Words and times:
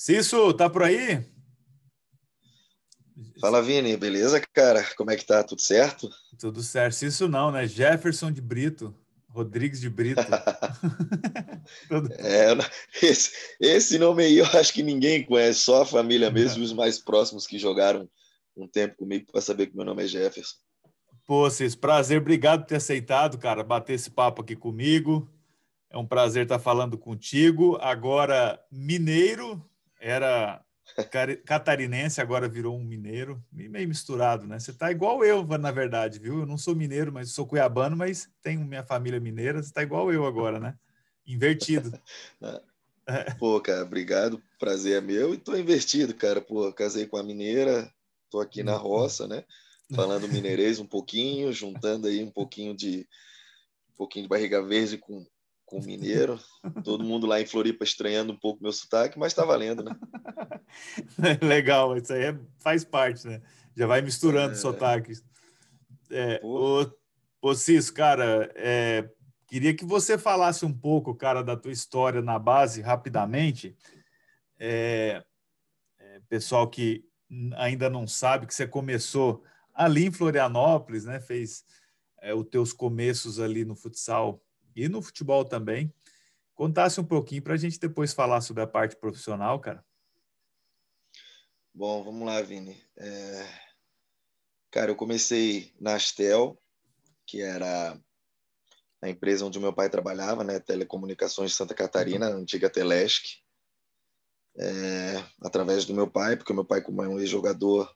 Cício, 0.00 0.54
tá 0.54 0.70
por 0.70 0.82
aí? 0.82 1.22
Fala, 3.38 3.60
Vini, 3.60 3.98
beleza, 3.98 4.40
cara? 4.54 4.82
Como 4.96 5.10
é 5.10 5.16
que 5.16 5.26
tá? 5.26 5.44
Tudo 5.44 5.60
certo? 5.60 6.08
Tudo 6.38 6.62
certo. 6.62 6.94
Cício 6.94 7.28
não, 7.28 7.50
né? 7.50 7.66
Jefferson 7.66 8.32
de 8.32 8.40
Brito. 8.40 8.94
Rodrigues 9.28 9.78
de 9.78 9.90
Brito. 9.90 10.22
é, 12.16 12.56
esse, 13.02 13.30
esse 13.60 13.98
nome 13.98 14.24
aí 14.24 14.38
eu 14.38 14.46
acho 14.46 14.72
que 14.72 14.82
ninguém 14.82 15.22
conhece, 15.22 15.60
só 15.60 15.82
a 15.82 15.86
família 15.86 16.30
mesmo 16.30 16.62
e 16.62 16.64
os 16.64 16.72
mais 16.72 16.98
próximos 16.98 17.46
que 17.46 17.58
jogaram 17.58 18.08
um 18.56 18.66
tempo 18.66 18.96
comigo 18.96 19.30
para 19.30 19.42
saber 19.42 19.66
que 19.66 19.76
meu 19.76 19.84
nome 19.84 20.04
é 20.04 20.06
Jefferson. 20.06 20.56
Pô, 21.26 21.50
Cis, 21.50 21.74
prazer, 21.74 22.22
obrigado 22.22 22.62
por 22.62 22.68
ter 22.68 22.76
aceitado, 22.76 23.36
cara, 23.36 23.62
bater 23.62 23.92
esse 23.92 24.10
papo 24.10 24.40
aqui 24.40 24.56
comigo. 24.56 25.30
É 25.90 25.98
um 25.98 26.06
prazer 26.06 26.44
estar 26.44 26.58
falando 26.58 26.96
contigo. 26.96 27.76
Agora, 27.82 28.58
mineiro, 28.72 29.62
era 30.00 30.64
catarinense, 31.44 32.20
agora 32.20 32.48
virou 32.48 32.76
um 32.76 32.82
mineiro, 32.82 33.40
meio 33.52 33.88
misturado, 33.88 34.46
né? 34.46 34.58
Você 34.58 34.72
tá 34.72 34.90
igual 34.90 35.24
eu, 35.24 35.46
na 35.46 35.70
verdade, 35.70 36.18
viu? 36.18 36.40
Eu 36.40 36.46
não 36.46 36.58
sou 36.58 36.74
mineiro, 36.74 37.12
mas 37.12 37.32
sou 37.32 37.46
cuiabano, 37.46 37.96
mas 37.96 38.28
tenho 38.42 38.64
minha 38.64 38.82
família 38.82 39.20
mineira, 39.20 39.62
você 39.62 39.72
tá 39.72 39.82
igual 39.82 40.12
eu 40.12 40.26
agora, 40.26 40.58
né? 40.58 40.74
Invertido. 41.26 41.92
Pô, 43.38 43.60
cara, 43.60 43.82
obrigado, 43.82 44.42
prazer 44.58 44.98
é 44.98 45.00
meu. 45.00 45.34
E 45.34 45.38
tô 45.38 45.56
invertido, 45.56 46.14
cara. 46.14 46.40
Pô, 46.40 46.72
casei 46.72 47.06
com 47.06 47.16
a 47.16 47.22
mineira, 47.22 47.92
tô 48.30 48.40
aqui 48.40 48.62
na 48.62 48.76
roça, 48.76 49.26
né? 49.26 49.44
Falando 49.94 50.28
mineirês 50.28 50.78
um 50.78 50.86
pouquinho, 50.86 51.52
juntando 51.52 52.06
aí 52.06 52.22
um 52.22 52.30
pouquinho 52.30 52.76
de 52.76 53.08
um 53.90 53.96
pouquinho 53.96 54.24
de 54.24 54.28
barriga 54.28 54.62
verde 54.62 54.96
com 54.96 55.26
com 55.70 55.80
mineiro. 55.80 56.38
Todo 56.82 57.04
mundo 57.04 57.28
lá 57.28 57.40
em 57.40 57.46
Floripa 57.46 57.84
estranhando 57.84 58.32
um 58.32 58.36
pouco 58.36 58.60
meu 58.60 58.72
sotaque, 58.72 59.16
mas 59.16 59.30
está 59.30 59.44
valendo, 59.44 59.84
né? 59.84 59.96
Legal, 61.40 61.96
isso 61.96 62.12
aí 62.12 62.24
é, 62.24 62.38
faz 62.58 62.84
parte, 62.84 63.26
né? 63.28 63.40
Já 63.76 63.86
vai 63.86 64.02
misturando 64.02 64.54
é... 64.54 64.56
sotaques. 64.56 65.24
É, 66.10 66.40
ô, 66.42 66.84
ô 67.40 67.54
Cis, 67.54 67.88
cara, 67.88 68.50
é, 68.56 69.08
queria 69.46 69.72
que 69.72 69.84
você 69.84 70.18
falasse 70.18 70.66
um 70.66 70.72
pouco, 70.76 71.14
cara, 71.14 71.40
da 71.40 71.56
tua 71.56 71.70
história 71.70 72.20
na 72.20 72.36
base, 72.36 72.80
rapidamente. 72.80 73.76
É, 74.58 75.22
é, 76.00 76.20
pessoal 76.28 76.68
que 76.68 77.04
ainda 77.56 77.88
não 77.88 78.08
sabe 78.08 78.44
que 78.44 78.54
você 78.54 78.66
começou 78.66 79.44
ali 79.72 80.06
em 80.06 80.12
Florianópolis, 80.12 81.04
né? 81.04 81.20
Fez 81.20 81.64
é, 82.20 82.34
os 82.34 82.44
teus 82.48 82.72
começos 82.72 83.38
ali 83.38 83.64
no 83.64 83.76
futsal 83.76 84.42
e 84.74 84.88
no 84.88 85.02
futebol 85.02 85.44
também. 85.44 85.92
Contasse 86.54 87.00
um 87.00 87.04
pouquinho 87.04 87.42
para 87.42 87.54
a 87.54 87.56
gente 87.56 87.78
depois 87.78 88.12
falar 88.12 88.40
sobre 88.40 88.62
a 88.62 88.66
parte 88.66 88.96
profissional, 88.96 89.58
cara. 89.60 89.84
Bom, 91.72 92.04
vamos 92.04 92.26
lá, 92.26 92.42
Vini. 92.42 92.76
É... 92.98 93.48
Cara, 94.70 94.90
eu 94.90 94.96
comecei 94.96 95.72
na 95.80 95.94
Astel, 95.94 96.60
que 97.26 97.40
era 97.40 97.98
a 99.00 99.08
empresa 99.08 99.46
onde 99.46 99.58
meu 99.58 99.72
pai 99.72 99.88
trabalhava, 99.88 100.44
né? 100.44 100.60
Telecomunicações 100.60 101.52
de 101.52 101.56
Santa 101.56 101.74
Catarina, 101.74 102.26
a 102.26 102.34
antiga 102.34 102.68
Telesc. 102.68 103.38
É... 104.58 105.24
através 105.40 105.86
do 105.86 105.94
meu 105.94 106.10
pai, 106.10 106.36
porque 106.36 106.52
meu 106.52 106.64
pai, 106.64 106.82
como 106.82 107.02
é 107.02 107.08
um 107.08 107.18
ex-jogador, 107.18 107.90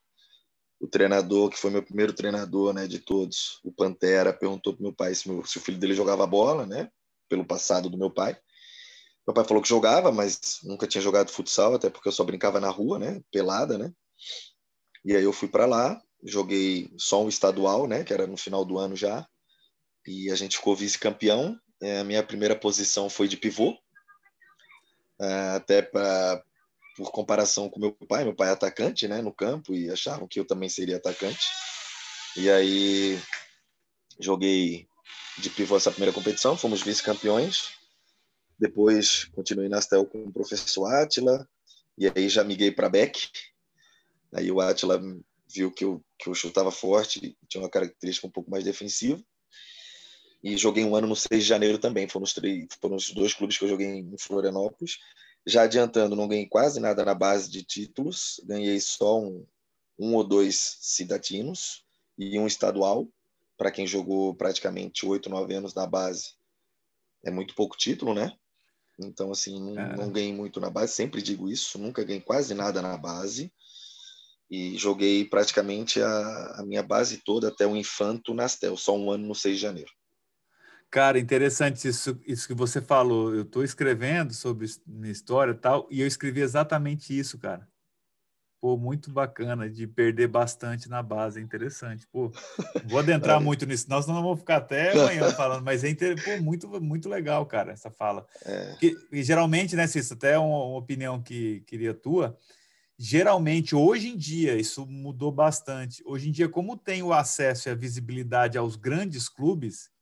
o 0.85 0.89
treinador, 0.89 1.49
que 1.49 1.59
foi 1.59 1.71
meu 1.71 1.83
primeiro 1.83 2.13
treinador 2.13 2.75
né, 2.75 2.87
de 2.87 2.99
todos, 2.99 3.59
o 3.65 3.73
Pantera, 3.73 4.35
perguntou 4.35 4.75
para 4.75 4.83
meu 4.83 4.93
pai 4.93 5.15
se, 5.15 5.29
meu, 5.29 5.45
se 5.45 5.57
o 5.57 5.61
filho 5.61 5.79
dele 5.79 5.95
jogava 5.95 6.27
bola, 6.27 6.67
né? 6.67 6.91
Pelo 7.27 7.45
passado 7.45 7.89
do 7.89 7.97
meu 7.97 8.11
pai. 8.11 8.37
Meu 9.27 9.33
pai 9.33 9.45
falou 9.45 9.62
que 9.62 9.69
jogava, 9.69 10.12
mas 10.12 10.59
nunca 10.62 10.87
tinha 10.87 11.01
jogado 11.01 11.31
futsal, 11.31 11.75
até 11.75 11.89
porque 11.89 12.07
eu 12.07 12.12
só 12.12 12.23
brincava 12.23 12.61
na 12.61 12.69
rua, 12.69 12.99
né? 12.99 13.23
Pelada, 13.33 13.79
né? 13.79 13.91
E 15.03 15.17
aí 15.17 15.25
eu 15.25 15.33
fui 15.33 15.49
para 15.49 15.65
lá, 15.65 15.99
joguei 16.23 16.91
só 16.99 17.23
um 17.23 17.31
estadual, 17.31 17.87
né? 17.87 18.05
Que 18.05 18.12
era 18.12 18.27
no 18.27 18.37
final 18.37 18.62
do 18.62 18.78
ano 18.78 18.94
já. 18.94 19.27
E 20.06 20.31
a 20.31 20.34
gente 20.34 20.59
ficou 20.59 20.77
vice-campeão. 20.77 21.59
É, 21.81 22.00
a 22.00 22.05
minha 22.05 22.23
primeira 22.23 22.55
posição 22.55 23.09
foi 23.09 23.27
de 23.27 23.39
pivô. 23.39 23.75
É, 25.19 25.56
até 25.56 25.81
para 25.81 26.44
por 26.97 27.10
comparação 27.10 27.69
com 27.69 27.81
meu 27.81 27.93
pai, 27.93 28.25
meu 28.25 28.34
pai 28.34 28.49
é 28.49 28.53
atacante, 28.53 29.09
né, 29.09 29.21
no 29.21 29.32
campo 29.32 29.75
e 29.75 29.91
achavam 29.91 30.28
que 30.28 30.38
eu 30.38 30.47
também 30.47 30.69
seria 30.69 30.97
atacante. 30.97 31.47
E 32.37 32.49
aí 32.50 33.19
joguei 34.19 34.87
de 35.38 35.50
pivô 35.50 35.77
essa 35.77 35.91
primeira 35.91 36.12
competição, 36.12 36.56
fomos 36.56 36.82
vice-campeões. 36.82 37.72
Depois 38.59 39.25
continuei 39.34 39.69
na 39.69 39.78
Astel 39.78 40.06
com 40.06 40.25
o 40.25 40.32
professor 40.32 40.87
Atila 40.87 41.49
e 41.99 42.06
aí 42.09 42.28
já 42.28 42.44
miguei 42.44 42.71
para 42.71 42.88
Beck. 42.88 43.28
Aí 44.32 44.50
o 44.50 44.61
Atila 44.61 45.00
viu 45.49 45.71
que 45.71 45.84
eu 45.84 46.05
que 46.19 46.28
eu 46.28 46.34
chutava 46.34 46.71
forte, 46.71 47.37
tinha 47.49 47.62
uma 47.62 47.71
característica 47.71 48.26
um 48.26 48.31
pouco 48.31 48.50
mais 48.50 48.65
defensiva. 48.65 49.22
E 50.43 50.56
joguei 50.56 50.84
um 50.84 50.94
ano 50.94 51.06
no 51.06 51.16
6 51.16 51.43
de 51.43 51.49
janeiro 51.49 51.78
também. 51.78 52.06
Foram 52.06 52.25
os, 52.25 52.34
três, 52.34 52.66
foram 52.81 52.97
os 52.97 53.11
dois 53.11 53.32
clubes 53.32 53.56
que 53.56 53.65
eu 53.65 53.69
joguei 53.69 53.87
em 53.87 54.15
Florianópolis. 54.19 54.99
Já 55.47 55.62
adiantando, 55.62 56.16
não 56.16 56.28
ganhei 56.28 56.47
quase 56.47 56.81
nada 56.81 57.05
na 57.05 57.15
base 57.15 57.50
de 57.50 57.62
títulos, 57.62 58.41
ganhei 58.44 58.81
só 58.81 59.21
um, 59.21 59.47
um 59.99 60.15
ou 60.15 60.25
dois 60.25 60.78
cidadinos 60.81 61.84
e 62.19 62.38
um 62.38 62.47
estadual. 62.47 63.09
Para 63.56 63.71
quem 63.71 63.87
jogou 63.87 64.34
praticamente 64.34 65.06
oito, 65.06 65.31
nove 65.31 65.55
anos 65.55 65.75
na 65.75 65.87
base, 65.87 66.34
é 67.25 67.31
muito 67.31 67.55
pouco 67.55 67.77
título, 67.77 68.15
né? 68.15 68.37
Então, 68.99 69.32
assim, 69.32 69.60
não, 69.60 69.81
é. 69.81 69.97
não 69.97 70.10
ganhei 70.10 70.32
muito 70.32 70.60
na 70.60 70.71
base, 70.71 70.93
sempre 70.93 71.21
digo 71.21 71.49
isso, 71.49 71.78
nunca 71.78 72.05
ganhei 72.05 72.21
quase 72.21 72.55
nada 72.55 72.81
na 72.81 72.97
base. 72.97 73.53
E 74.50 74.76
joguei 74.76 75.25
praticamente 75.25 76.00
a, 76.00 76.55
a 76.59 76.65
minha 76.65 76.82
base 76.82 77.22
toda 77.25 77.49
até 77.49 77.66
o 77.66 77.76
Infanto 77.76 78.34
Nastel, 78.34 78.76
só 78.76 78.97
um 78.97 79.11
ano 79.11 79.26
no 79.26 79.34
6 79.34 79.56
de 79.56 79.62
janeiro. 79.62 79.91
Cara, 80.94 81.19
interessante 81.19 81.88
isso, 81.88 82.16
isso 82.25 82.47
que 82.47 82.55
você 82.55 82.81
falou. 82.81 83.34
Eu 83.34 83.43
estou 83.43 83.65
escrevendo 83.65 84.32
sobre 84.32 84.65
minha 84.87 85.10
história 85.10 85.50
e 85.50 85.56
tal, 85.56 85.88
e 85.91 86.00
eu 86.00 86.06
escrevi 86.06 86.41
exatamente 86.41 87.19
isso, 87.19 87.37
cara. 87.37 87.66
Pô, 88.60 88.77
muito 88.77 89.10
bacana 89.10 89.69
de 89.69 89.88
perder 89.88 90.28
bastante 90.28 90.88
na 90.88 91.03
base, 91.03 91.41
é 91.41 91.43
interessante. 91.43 92.06
Pô, 92.06 92.31
vou 92.84 93.00
adentrar 93.00 93.41
muito 93.43 93.66
nisso, 93.66 93.87
nós 93.88 94.06
não 94.06 94.15
vamos 94.15 94.38
ficar 94.38 94.59
até 94.59 94.93
amanhã 94.93 95.31
falando, 95.34 95.65
mas 95.65 95.82
é 95.82 95.88
inter... 95.88 96.15
Pô, 96.25 96.41
muito, 96.41 96.69
muito 96.81 97.09
legal, 97.09 97.44
cara, 97.44 97.72
essa 97.72 97.91
fala. 97.91 98.25
É. 98.44 98.66
Porque, 98.71 98.97
e 99.11 99.21
geralmente, 99.25 99.75
né, 99.75 99.88
Cícero, 99.88 100.16
até 100.16 100.38
uma, 100.38 100.65
uma 100.65 100.78
opinião 100.78 101.21
que 101.21 101.65
queria 101.66 101.93
tua, 101.93 102.38
geralmente, 102.97 103.75
hoje 103.75 104.11
em 104.11 104.16
dia, 104.16 104.55
isso 104.56 104.87
mudou 104.87 105.32
bastante. 105.32 106.05
Hoje 106.06 106.28
em 106.28 106.32
dia, 106.32 106.49
como 106.49 106.76
tem 106.76 107.03
o 107.03 107.12
acesso 107.12 107.69
e 107.69 107.72
a 107.72 107.75
visibilidade 107.75 108.56
aos 108.56 108.76
grandes 108.76 109.28
clubes, 109.28 109.93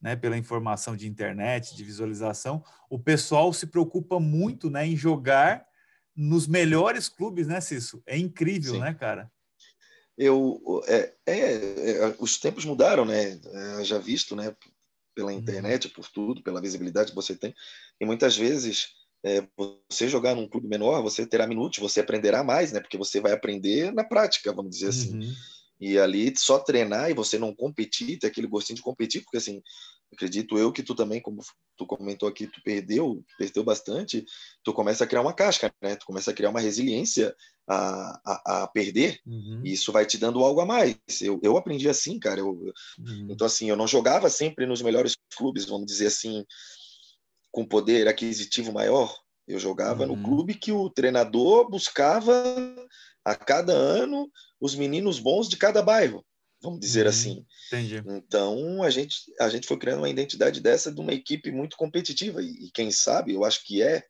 né, 0.00 0.14
pela 0.16 0.36
informação 0.36 0.96
de 0.96 1.08
internet, 1.08 1.74
de 1.74 1.84
visualização, 1.84 2.62
o 2.90 2.98
pessoal 2.98 3.52
se 3.52 3.66
preocupa 3.66 4.20
muito 4.20 4.70
né, 4.70 4.86
em 4.86 4.96
jogar 4.96 5.66
nos 6.14 6.46
melhores 6.46 7.08
clubes, 7.08 7.46
né, 7.46 7.60
Cício? 7.60 8.02
É 8.06 8.16
incrível, 8.16 8.74
Sim. 8.74 8.80
né, 8.80 8.94
cara? 8.94 9.30
Eu, 10.16 10.82
é, 10.86 11.12
é, 11.26 11.90
é, 11.90 12.16
os 12.18 12.38
tempos 12.38 12.64
mudaram, 12.64 13.04
né? 13.04 13.38
É, 13.78 13.84
já 13.84 13.98
visto, 13.98 14.34
né? 14.34 14.56
Pela 15.14 15.30
uhum. 15.30 15.38
internet, 15.38 15.90
por 15.90 16.08
tudo, 16.08 16.42
pela 16.42 16.60
visibilidade 16.60 17.10
que 17.10 17.14
você 17.14 17.36
tem. 17.36 17.54
E 18.00 18.06
muitas 18.06 18.34
vezes, 18.34 18.88
é, 19.22 19.46
você 19.90 20.08
jogar 20.08 20.34
num 20.34 20.48
clube 20.48 20.68
menor, 20.68 21.02
você 21.02 21.26
terá 21.26 21.46
minutos, 21.46 21.78
você 21.78 22.00
aprenderá 22.00 22.42
mais, 22.42 22.72
né? 22.72 22.80
Porque 22.80 22.96
você 22.96 23.20
vai 23.20 23.32
aprender 23.32 23.92
na 23.92 24.04
prática, 24.04 24.52
vamos 24.54 24.70
dizer 24.70 24.88
assim. 24.88 25.18
Uhum. 25.18 25.34
E 25.80 25.98
ali 25.98 26.32
só 26.36 26.58
treinar 26.58 27.10
e 27.10 27.14
você 27.14 27.38
não 27.38 27.54
competir, 27.54 28.18
ter 28.18 28.28
aquele 28.28 28.46
gostinho 28.46 28.76
de 28.76 28.82
competir, 28.82 29.22
porque 29.22 29.36
assim, 29.36 29.60
acredito 30.12 30.58
eu 30.58 30.72
que 30.72 30.82
tu 30.82 30.94
também, 30.94 31.20
como 31.20 31.42
tu 31.76 31.86
comentou 31.86 32.28
aqui, 32.28 32.46
tu 32.46 32.62
perdeu, 32.62 33.22
perdeu 33.38 33.62
bastante, 33.62 34.24
tu 34.62 34.72
começa 34.72 35.04
a 35.04 35.06
criar 35.06 35.20
uma 35.20 35.34
casca, 35.34 35.72
né? 35.82 35.96
Tu 35.96 36.06
começa 36.06 36.30
a 36.30 36.34
criar 36.34 36.50
uma 36.50 36.60
resiliência 36.60 37.34
a, 37.68 38.20
a, 38.24 38.62
a 38.62 38.68
perder, 38.68 39.20
uhum. 39.26 39.60
e 39.64 39.72
isso 39.72 39.92
vai 39.92 40.06
te 40.06 40.16
dando 40.16 40.42
algo 40.42 40.60
a 40.60 40.66
mais. 40.66 40.96
Eu, 41.20 41.38
eu 41.42 41.56
aprendi 41.56 41.88
assim, 41.88 42.18
cara. 42.18 42.40
Eu, 42.40 42.50
uhum. 42.98 43.28
Então, 43.30 43.46
assim, 43.46 43.68
eu 43.68 43.76
não 43.76 43.86
jogava 43.86 44.30
sempre 44.30 44.66
nos 44.66 44.80
melhores 44.80 45.16
clubes, 45.36 45.66
vamos 45.66 45.86
dizer 45.86 46.06
assim, 46.06 46.44
com 47.50 47.66
poder 47.66 48.08
aquisitivo 48.08 48.72
maior. 48.72 49.14
Eu 49.46 49.58
jogava 49.58 50.04
uhum. 50.04 50.16
no 50.16 50.22
clube 50.22 50.54
que 50.54 50.72
o 50.72 50.90
treinador 50.90 51.68
buscava 51.68 52.34
a 53.26 53.34
cada 53.34 53.72
ano 53.72 54.30
os 54.60 54.74
meninos 54.74 55.18
bons 55.18 55.48
de 55.48 55.56
cada 55.56 55.82
bairro 55.82 56.24
vamos 56.60 56.80
dizer 56.80 57.04
uhum, 57.04 57.10
assim. 57.10 57.46
Entendi. 57.68 58.02
Então 58.06 58.82
a 58.82 58.90
gente 58.90 59.16
a 59.38 59.48
gente 59.48 59.66
foi 59.66 59.78
criando 59.78 59.98
uma 59.98 60.08
identidade 60.08 60.60
dessa 60.60 60.92
de 60.92 61.00
uma 61.00 61.12
equipe 61.12 61.50
muito 61.50 61.76
competitiva 61.76 62.42
e, 62.42 62.66
e 62.66 62.70
quem 62.72 62.90
sabe 62.90 63.34
eu 63.34 63.44
acho 63.44 63.64
que 63.64 63.82
é, 63.82 64.04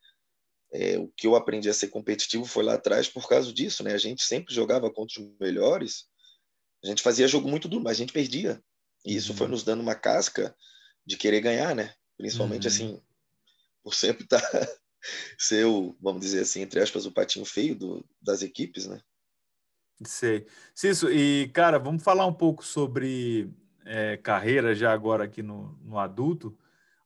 é, 0.72 0.98
o 0.98 1.08
que 1.16 1.26
eu 1.26 1.34
aprendi 1.34 1.68
a 1.68 1.74
ser 1.74 1.88
competitivo 1.88 2.44
foi 2.44 2.64
lá 2.64 2.74
atrás 2.74 3.08
por 3.08 3.28
causa 3.28 3.52
disso, 3.52 3.82
né? 3.82 3.92
A 3.92 3.98
gente 3.98 4.22
sempre 4.22 4.54
jogava 4.54 4.90
contra 4.90 5.20
os 5.20 5.28
melhores, 5.40 6.06
a 6.84 6.86
gente 6.86 7.02
fazia 7.02 7.28
jogo 7.28 7.48
muito 7.48 7.68
duro, 7.68 7.84
mas 7.84 7.96
a 7.96 8.00
gente 8.00 8.12
perdia 8.12 8.62
e 9.04 9.14
isso 9.14 9.32
uhum. 9.32 9.38
foi 9.38 9.48
nos 9.48 9.62
dando 9.62 9.80
uma 9.80 9.94
casca 9.94 10.54
de 11.04 11.16
querer 11.16 11.40
ganhar, 11.40 11.74
né? 11.74 11.94
Principalmente 12.16 12.66
uhum. 12.66 12.72
assim 12.72 13.02
por 13.82 13.94
sempre 13.94 14.24
estar 14.24 14.40
tá 14.40 14.68
ser 15.38 15.66
o, 15.66 15.96
vamos 16.00 16.20
dizer 16.20 16.40
assim, 16.40 16.62
entre 16.62 16.80
aspas, 16.80 17.06
o 17.06 17.12
patinho 17.12 17.44
feio 17.44 17.74
do, 17.74 18.04
das 18.20 18.42
equipes, 18.42 18.86
né? 18.86 19.00
Sei. 20.04 20.46
Cício, 20.74 21.10
e 21.10 21.48
cara, 21.48 21.78
vamos 21.78 22.02
falar 22.02 22.26
um 22.26 22.34
pouco 22.34 22.64
sobre 22.64 23.50
é, 23.84 24.16
carreira 24.16 24.74
já 24.74 24.92
agora 24.92 25.24
aqui 25.24 25.42
no, 25.42 25.78
no 25.82 25.98
adulto. 25.98 26.56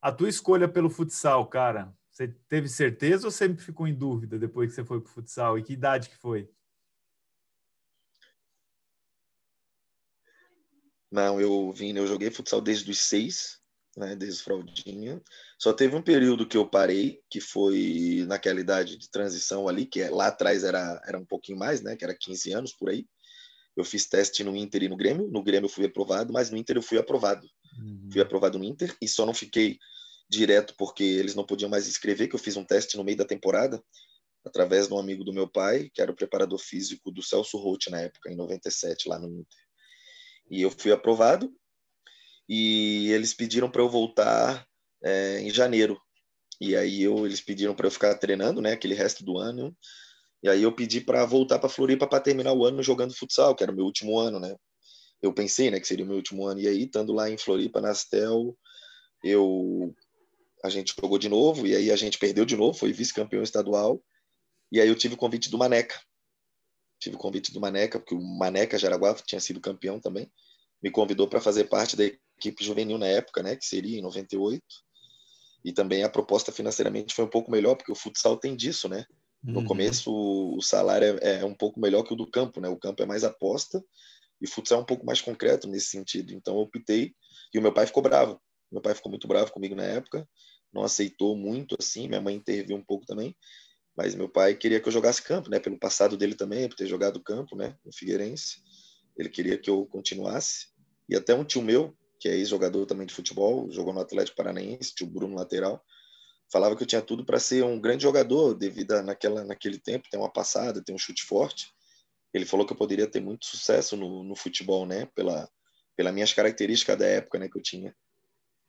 A 0.01 0.11
tua 0.11 0.27
escolha 0.27 0.67
pelo 0.67 0.89
futsal, 0.89 1.47
cara, 1.47 1.95
você 2.09 2.27
teve 2.49 2.67
certeza 2.67 3.27
ou 3.27 3.31
sempre 3.31 3.63
ficou 3.63 3.87
em 3.87 3.93
dúvida 3.93 4.37
depois 4.37 4.69
que 4.69 4.75
você 4.75 4.83
foi 4.83 4.99
para 4.99 5.09
o 5.09 5.13
futsal? 5.13 5.57
E 5.57 5.63
que 5.63 5.73
idade 5.73 6.09
que 6.09 6.17
foi? 6.17 6.49
Não, 11.09 11.39
eu 11.39 11.71
vim, 11.71 11.95
eu 11.95 12.07
joguei 12.07 12.31
futsal 12.31 12.61
desde 12.61 12.89
os 12.89 12.99
seis, 12.99 13.60
né, 13.97 14.15
desde 14.15 14.43
fraldinha. 14.43 15.21
Só 15.59 15.73
teve 15.73 15.95
um 15.95 16.01
período 16.01 16.47
que 16.47 16.57
eu 16.57 16.67
parei, 16.67 17.19
que 17.29 17.39
foi 17.39 18.25
naquela 18.27 18.59
idade 18.59 18.97
de 18.97 19.09
transição 19.09 19.67
ali, 19.67 19.85
que 19.85 20.01
é, 20.01 20.09
lá 20.09 20.27
atrás 20.27 20.63
era, 20.63 21.01
era 21.05 21.17
um 21.17 21.25
pouquinho 21.25 21.57
mais, 21.57 21.81
né, 21.81 21.95
que 21.95 22.03
era 22.03 22.17
15 22.17 22.53
anos 22.53 22.73
por 22.73 22.89
aí. 22.89 23.05
Eu 23.75 23.85
fiz 23.85 24.05
teste 24.07 24.43
no 24.43 24.55
Inter 24.55 24.83
e 24.83 24.89
no 24.89 24.97
Grêmio. 24.97 25.29
No 25.29 25.43
Grêmio 25.43 25.65
eu 25.65 25.71
fui 25.71 25.85
aprovado, 25.85 26.33
mas 26.33 26.49
no 26.49 26.57
Inter 26.57 26.77
eu 26.77 26.81
fui 26.81 26.97
aprovado. 26.97 27.47
Uhum. 27.79 28.09
Fui 28.11 28.21
aprovado 28.21 28.59
no 28.59 28.65
Inter 28.65 28.95
e 29.01 29.07
só 29.07 29.25
não 29.25 29.33
fiquei 29.33 29.77
direto 30.29 30.73
porque 30.77 31.03
eles 31.03 31.35
não 31.35 31.45
podiam 31.45 31.69
mais 31.69 31.87
escrever, 31.87 32.27
que 32.27 32.35
eu 32.35 32.39
fiz 32.39 32.55
um 32.55 32.65
teste 32.65 32.97
no 32.97 33.03
meio 33.03 33.17
da 33.17 33.25
temporada, 33.25 33.81
através 34.45 34.87
de 34.87 34.93
um 34.93 34.97
amigo 34.97 35.23
do 35.23 35.33
meu 35.33 35.47
pai, 35.47 35.89
que 35.93 36.01
era 36.01 36.11
o 36.11 36.15
preparador 36.15 36.59
físico 36.59 37.11
do 37.11 37.21
Celso 37.21 37.57
Roth 37.57 37.87
na 37.89 38.01
época, 38.01 38.31
em 38.31 38.35
97, 38.35 39.07
lá 39.07 39.19
no 39.19 39.27
Inter. 39.27 39.59
E 40.49 40.61
eu 40.61 40.71
fui 40.71 40.91
aprovado, 40.91 41.53
e 42.53 43.09
eles 43.13 43.33
pediram 43.33 43.71
para 43.71 43.81
eu 43.81 43.87
voltar 43.87 44.67
é, 45.01 45.39
em 45.39 45.49
janeiro. 45.49 45.97
E 46.59 46.75
aí 46.75 47.01
eu, 47.01 47.25
eles 47.25 47.39
pediram 47.39 47.73
para 47.73 47.87
eu 47.87 47.91
ficar 47.91 48.13
treinando, 48.15 48.59
né, 48.61 48.73
aquele 48.73 48.93
resto 48.93 49.23
do 49.23 49.37
ano. 49.37 49.73
E 50.43 50.49
aí 50.49 50.61
eu 50.61 50.75
pedi 50.75 50.99
para 50.99 51.25
voltar 51.25 51.59
para 51.59 51.69
Floripa 51.69 52.05
para 52.05 52.19
terminar 52.19 52.51
o 52.51 52.65
ano 52.65 52.83
jogando 52.83 53.15
futsal, 53.15 53.55
que 53.55 53.63
era 53.63 53.71
o 53.71 53.75
meu 53.75 53.85
último 53.85 54.19
ano, 54.19 54.37
né? 54.37 54.53
Eu 55.21 55.33
pensei, 55.33 55.71
né, 55.71 55.79
que 55.79 55.87
seria 55.87 56.03
o 56.03 56.07
meu 56.07 56.17
último 56.17 56.45
ano. 56.45 56.59
E 56.59 56.67
aí, 56.67 56.83
estando 56.83 57.13
lá 57.13 57.29
em 57.29 57.37
Floripa, 57.37 57.79
na 57.79 57.91
Astel, 57.91 58.57
eu 59.23 59.95
a 60.61 60.69
gente 60.69 60.93
jogou 60.99 61.17
de 61.17 61.29
novo 61.29 61.65
e 61.65 61.73
aí 61.73 61.89
a 61.89 61.95
gente 61.95 62.19
perdeu 62.19 62.43
de 62.43 62.57
novo, 62.57 62.77
foi 62.77 62.91
vice-campeão 62.91 63.43
estadual. 63.43 64.03
E 64.69 64.81
aí 64.81 64.89
eu 64.89 64.95
tive 64.95 65.13
o 65.13 65.17
convite 65.17 65.49
do 65.49 65.57
Maneca. 65.57 65.97
Tive 66.99 67.15
o 67.15 67.19
convite 67.19 67.53
do 67.53 67.61
Maneca, 67.61 67.97
porque 67.97 68.13
o 68.13 68.21
Maneca 68.21 68.77
Jaraguá 68.77 69.15
tinha 69.25 69.39
sido 69.39 69.61
campeão 69.61 70.01
também. 70.01 70.29
Me 70.83 70.91
convidou 70.91 71.29
para 71.29 71.39
fazer 71.39 71.63
parte 71.65 71.95
da 71.95 72.03
equipe 72.41 72.63
juvenil 72.63 72.97
na 72.97 73.07
época, 73.07 73.43
né, 73.43 73.55
que 73.55 73.65
seria 73.65 73.99
em 73.99 74.01
98. 74.01 74.63
E 75.63 75.71
também 75.71 76.03
a 76.03 76.09
proposta 76.09 76.51
financeiramente 76.51 77.13
foi 77.13 77.25
um 77.25 77.29
pouco 77.29 77.51
melhor, 77.51 77.75
porque 77.75 77.91
o 77.91 77.95
futsal 77.95 78.35
tem 78.35 78.55
disso, 78.55 78.89
né? 78.89 79.05
No 79.43 79.59
uhum. 79.59 79.65
começo 79.65 80.11
o 80.11 80.61
salário 80.61 81.19
é, 81.21 81.39
é, 81.39 81.45
um 81.45 81.53
pouco 81.53 81.79
melhor 81.79 82.03
que 82.03 82.13
o 82.13 82.15
do 82.15 82.29
campo, 82.29 82.59
né? 82.59 82.67
O 82.67 82.77
campo 82.77 83.01
é 83.01 83.05
mais 83.05 83.23
aposta 83.23 83.83
e 84.39 84.45
o 84.45 84.49
futsal 84.49 84.79
é 84.79 84.81
um 84.81 84.85
pouco 84.85 85.05
mais 85.05 85.21
concreto 85.21 85.67
nesse 85.67 85.87
sentido. 85.87 86.33
Então 86.33 86.55
eu 86.55 86.61
optei 86.61 87.13
e 87.53 87.59
o 87.59 87.61
meu 87.61 87.73
pai 87.73 87.85
ficou 87.85 88.01
bravo. 88.01 88.41
Meu 88.71 88.81
pai 88.81 88.95
ficou 88.95 89.09
muito 89.09 89.27
bravo 89.27 89.51
comigo 89.51 89.75
na 89.75 89.83
época, 89.83 90.27
não 90.73 90.83
aceitou 90.83 91.35
muito 91.35 91.75
assim, 91.79 92.07
minha 92.07 92.21
mãe 92.21 92.35
interviu 92.35 92.75
um 92.77 92.83
pouco 92.83 93.05
também, 93.05 93.35
mas 93.95 94.15
meu 94.15 94.29
pai 94.29 94.55
queria 94.55 94.79
que 94.79 94.87
eu 94.87 94.91
jogasse 94.91 95.21
campo, 95.21 95.49
né? 95.49 95.59
Pelo 95.59 95.77
passado 95.77 96.15
dele 96.15 96.35
também, 96.35 96.67
por 96.69 96.75
ter 96.75 96.87
jogado 96.87 97.21
campo, 97.21 97.55
né? 97.55 97.75
No 97.85 97.93
Figueirense, 97.93 98.61
ele 99.17 99.29
queria 99.29 99.57
que 99.57 99.69
eu 99.69 99.85
continuasse. 99.85 100.67
E 101.09 101.15
até 101.15 101.35
um 101.35 101.43
tio 101.43 101.61
meu, 101.61 101.95
que 102.21 102.29
é 102.29 102.35
ex-jogador 102.35 102.85
também 102.85 103.07
de 103.07 103.15
futebol, 103.15 103.69
jogou 103.71 103.91
no 103.91 103.99
Atlético 103.99 104.37
Paranaense, 104.37 104.93
tio 104.93 105.07
Bruno 105.07 105.35
lateral, 105.35 105.83
falava 106.51 106.75
que 106.75 106.83
eu 106.83 106.87
tinha 106.87 107.01
tudo 107.01 107.25
para 107.25 107.39
ser 107.39 107.63
um 107.63 107.81
grande 107.81 108.03
jogador, 108.03 108.53
devido 108.53 108.91
a 108.91 109.01
naquela, 109.01 109.43
naquele 109.43 109.79
tempo 109.79 110.07
ter 110.07 110.17
uma 110.17 110.31
passada, 110.31 110.83
ter 110.83 110.93
um 110.93 110.99
chute 110.99 111.23
forte. 111.23 111.73
Ele 112.31 112.45
falou 112.45 112.63
que 112.63 112.73
eu 112.73 112.77
poderia 112.77 113.07
ter 113.07 113.19
muito 113.19 113.47
sucesso 113.47 113.97
no, 113.97 114.23
no 114.23 114.35
futebol, 114.35 114.85
né? 114.85 115.07
Pela, 115.15 115.49
pelas 115.97 116.13
minhas 116.13 116.31
características 116.31 116.95
da 116.95 117.07
época, 117.07 117.39
né? 117.39 117.49
Que 117.49 117.57
eu 117.57 117.61
tinha. 117.63 117.95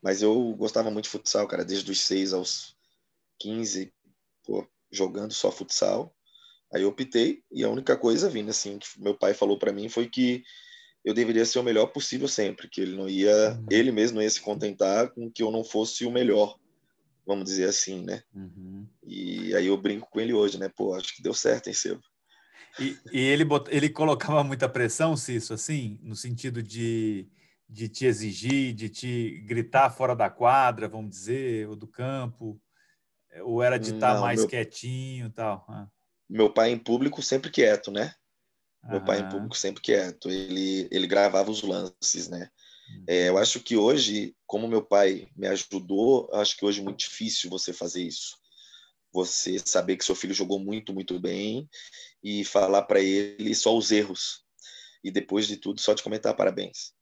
Mas 0.02 0.22
eu 0.22 0.54
gostava 0.54 0.90
muito 0.90 1.04
de 1.04 1.10
futsal, 1.10 1.46
cara, 1.46 1.62
desde 1.62 1.90
os 1.90 2.00
6 2.00 2.32
aos 2.32 2.74
15, 3.38 3.92
pô, 4.44 4.66
jogando 4.90 5.34
só 5.34 5.52
futsal. 5.52 6.16
Aí 6.72 6.82
eu 6.82 6.88
optei 6.88 7.42
e 7.52 7.62
a 7.62 7.68
única 7.68 7.98
coisa 7.98 8.30
vindo 8.30 8.48
assim 8.48 8.78
que 8.78 8.88
meu 8.98 9.14
pai 9.14 9.34
falou 9.34 9.58
para 9.58 9.72
mim 9.72 9.90
foi 9.90 10.08
que 10.08 10.42
eu 11.04 11.12
deveria 11.12 11.44
ser 11.44 11.58
o 11.58 11.62
melhor 11.64 11.86
possível 11.86 12.28
sempre, 12.28 12.68
que 12.68 12.80
ele 12.80 12.96
não 12.96 13.08
ia, 13.08 13.52
uhum. 13.52 13.66
ele 13.70 13.90
mesmo 13.90 14.16
não 14.16 14.22
ia 14.22 14.30
se 14.30 14.40
contentar 14.40 15.10
com 15.10 15.30
que 15.30 15.42
eu 15.42 15.50
não 15.50 15.64
fosse 15.64 16.04
o 16.04 16.10
melhor, 16.10 16.56
vamos 17.26 17.44
dizer 17.44 17.68
assim, 17.68 18.04
né? 18.04 18.22
Uhum. 18.34 18.86
E 19.04 19.54
aí 19.54 19.66
eu 19.66 19.76
brinco 19.76 20.08
com 20.10 20.20
ele 20.20 20.32
hoje, 20.32 20.58
né? 20.58 20.70
Pô, 20.74 20.94
acho 20.94 21.16
que 21.16 21.22
deu 21.22 21.34
certo, 21.34 21.66
hein, 21.68 21.74
Sebo? 21.74 22.00
E, 22.78 22.96
e 23.12 23.20
ele, 23.20 23.44
bot... 23.44 23.68
ele 23.70 23.88
colocava 23.88 24.42
muita 24.44 24.68
pressão, 24.68 25.16
Cício, 25.16 25.54
assim, 25.54 25.98
no 26.02 26.14
sentido 26.14 26.62
de, 26.62 27.28
de 27.68 27.88
te 27.88 28.06
exigir, 28.06 28.72
de 28.72 28.88
te 28.88 29.42
gritar 29.46 29.90
fora 29.90 30.14
da 30.14 30.30
quadra, 30.30 30.88
vamos 30.88 31.10
dizer, 31.10 31.68
ou 31.68 31.76
do 31.76 31.86
campo, 31.86 32.60
ou 33.42 33.62
era 33.62 33.78
de 33.78 33.94
estar 33.94 34.20
mais 34.20 34.40
meu... 34.40 34.48
quietinho 34.48 35.26
e 35.26 35.30
tal? 35.30 35.66
Ah. 35.68 35.88
Meu 36.30 36.50
pai 36.50 36.70
em 36.70 36.78
público 36.78 37.20
sempre 37.20 37.50
quieto, 37.50 37.90
né? 37.90 38.14
Meu 38.88 39.00
pai 39.00 39.20
em 39.20 39.28
público 39.28 39.56
sempre 39.56 39.80
quieto, 39.80 40.28
ele, 40.28 40.88
ele 40.90 41.06
gravava 41.06 41.50
os 41.50 41.62
lances, 41.62 42.28
né? 42.28 42.50
É, 43.06 43.28
eu 43.28 43.38
acho 43.38 43.60
que 43.60 43.76
hoje, 43.76 44.34
como 44.46 44.68
meu 44.68 44.82
pai 44.82 45.28
me 45.36 45.46
ajudou, 45.46 46.28
acho 46.34 46.56
que 46.56 46.64
hoje 46.64 46.80
é 46.80 46.82
muito 46.82 46.98
difícil 46.98 47.48
você 47.48 47.72
fazer 47.72 48.02
isso. 48.02 48.36
Você 49.12 49.58
saber 49.58 49.96
que 49.96 50.04
seu 50.04 50.14
filho 50.14 50.34
jogou 50.34 50.58
muito, 50.58 50.92
muito 50.92 51.18
bem 51.18 51.68
e 52.22 52.44
falar 52.44 52.82
para 52.82 53.00
ele 53.00 53.54
só 53.54 53.76
os 53.76 53.92
erros. 53.92 54.44
E 55.04 55.10
depois 55.10 55.46
de 55.46 55.56
tudo, 55.56 55.80
só 55.80 55.94
te 55.94 56.02
comentar 56.02 56.34
parabéns. 56.36 56.92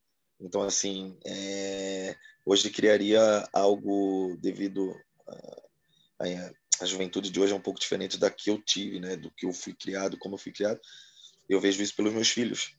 Então, 0.41 0.63
assim, 0.63 1.19
é, 1.25 2.17
hoje 2.45 2.71
criaria 2.71 3.49
algo 3.53 4.37
devido 4.41 4.95
à 6.81 6.85
juventude 6.85 7.31
de 7.31 7.41
hoje 7.41 7.53
é 7.53 7.57
um 7.57 7.61
pouco 7.61 7.81
diferente 7.81 8.19
da 8.19 8.31
que 8.31 8.51
eu 8.51 8.61
tive, 8.61 9.01
né? 9.01 9.17
Do 9.17 9.31
que 9.31 9.47
eu 9.47 9.53
fui 9.53 9.75
criado, 9.75 10.19
como 10.19 10.35
eu 10.35 10.39
fui 10.39 10.53
criado 10.53 10.81
eu 11.51 11.61
vejo 11.61 11.83
isso 11.83 11.97
pelos 11.97 12.13
meus 12.13 12.31
filhos. 12.31 12.77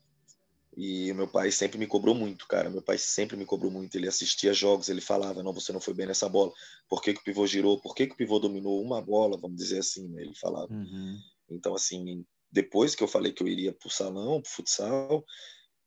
E 0.76 1.12
meu 1.12 1.28
pai 1.28 1.52
sempre 1.52 1.78
me 1.78 1.86
cobrou 1.86 2.16
muito, 2.16 2.48
cara. 2.48 2.70
Meu 2.70 2.82
pai 2.82 2.98
sempre 2.98 3.36
me 3.36 3.46
cobrou 3.46 3.70
muito. 3.70 3.94
Ele 3.96 4.08
assistia 4.08 4.54
jogos, 4.54 4.88
ele 4.88 5.02
falava: 5.02 5.44
não, 5.44 5.52
você 5.52 5.74
não 5.74 5.82
foi 5.82 5.94
bem 5.94 6.06
nessa 6.06 6.30
bola. 6.30 6.54
Por 6.88 7.02
que, 7.02 7.14
que 7.14 7.20
o 7.20 7.24
pivô 7.24 7.46
girou? 7.46 7.82
Por 7.82 7.94
que, 7.94 8.08
que 8.08 8.14
o 8.14 8.18
pivô 8.18 8.40
dominou 8.40 8.82
uma 8.82 9.02
bola? 9.02 9.38
Vamos 9.38 9.58
dizer 9.58 9.80
assim, 9.80 10.08
né? 10.08 10.22
Ele 10.22 10.36
falava. 10.36 10.72
Uhum. 10.74 11.20
Então, 11.50 11.76
assim, 11.76 12.26
depois 12.50 12.96
que 12.96 13.04
eu 13.04 13.08
falei 13.08 13.34
que 13.34 13.44
eu 13.44 13.48
iria 13.50 13.74
pro 13.74 13.90
salão, 13.90 14.42
pro 14.42 14.50
futsal, 14.50 15.26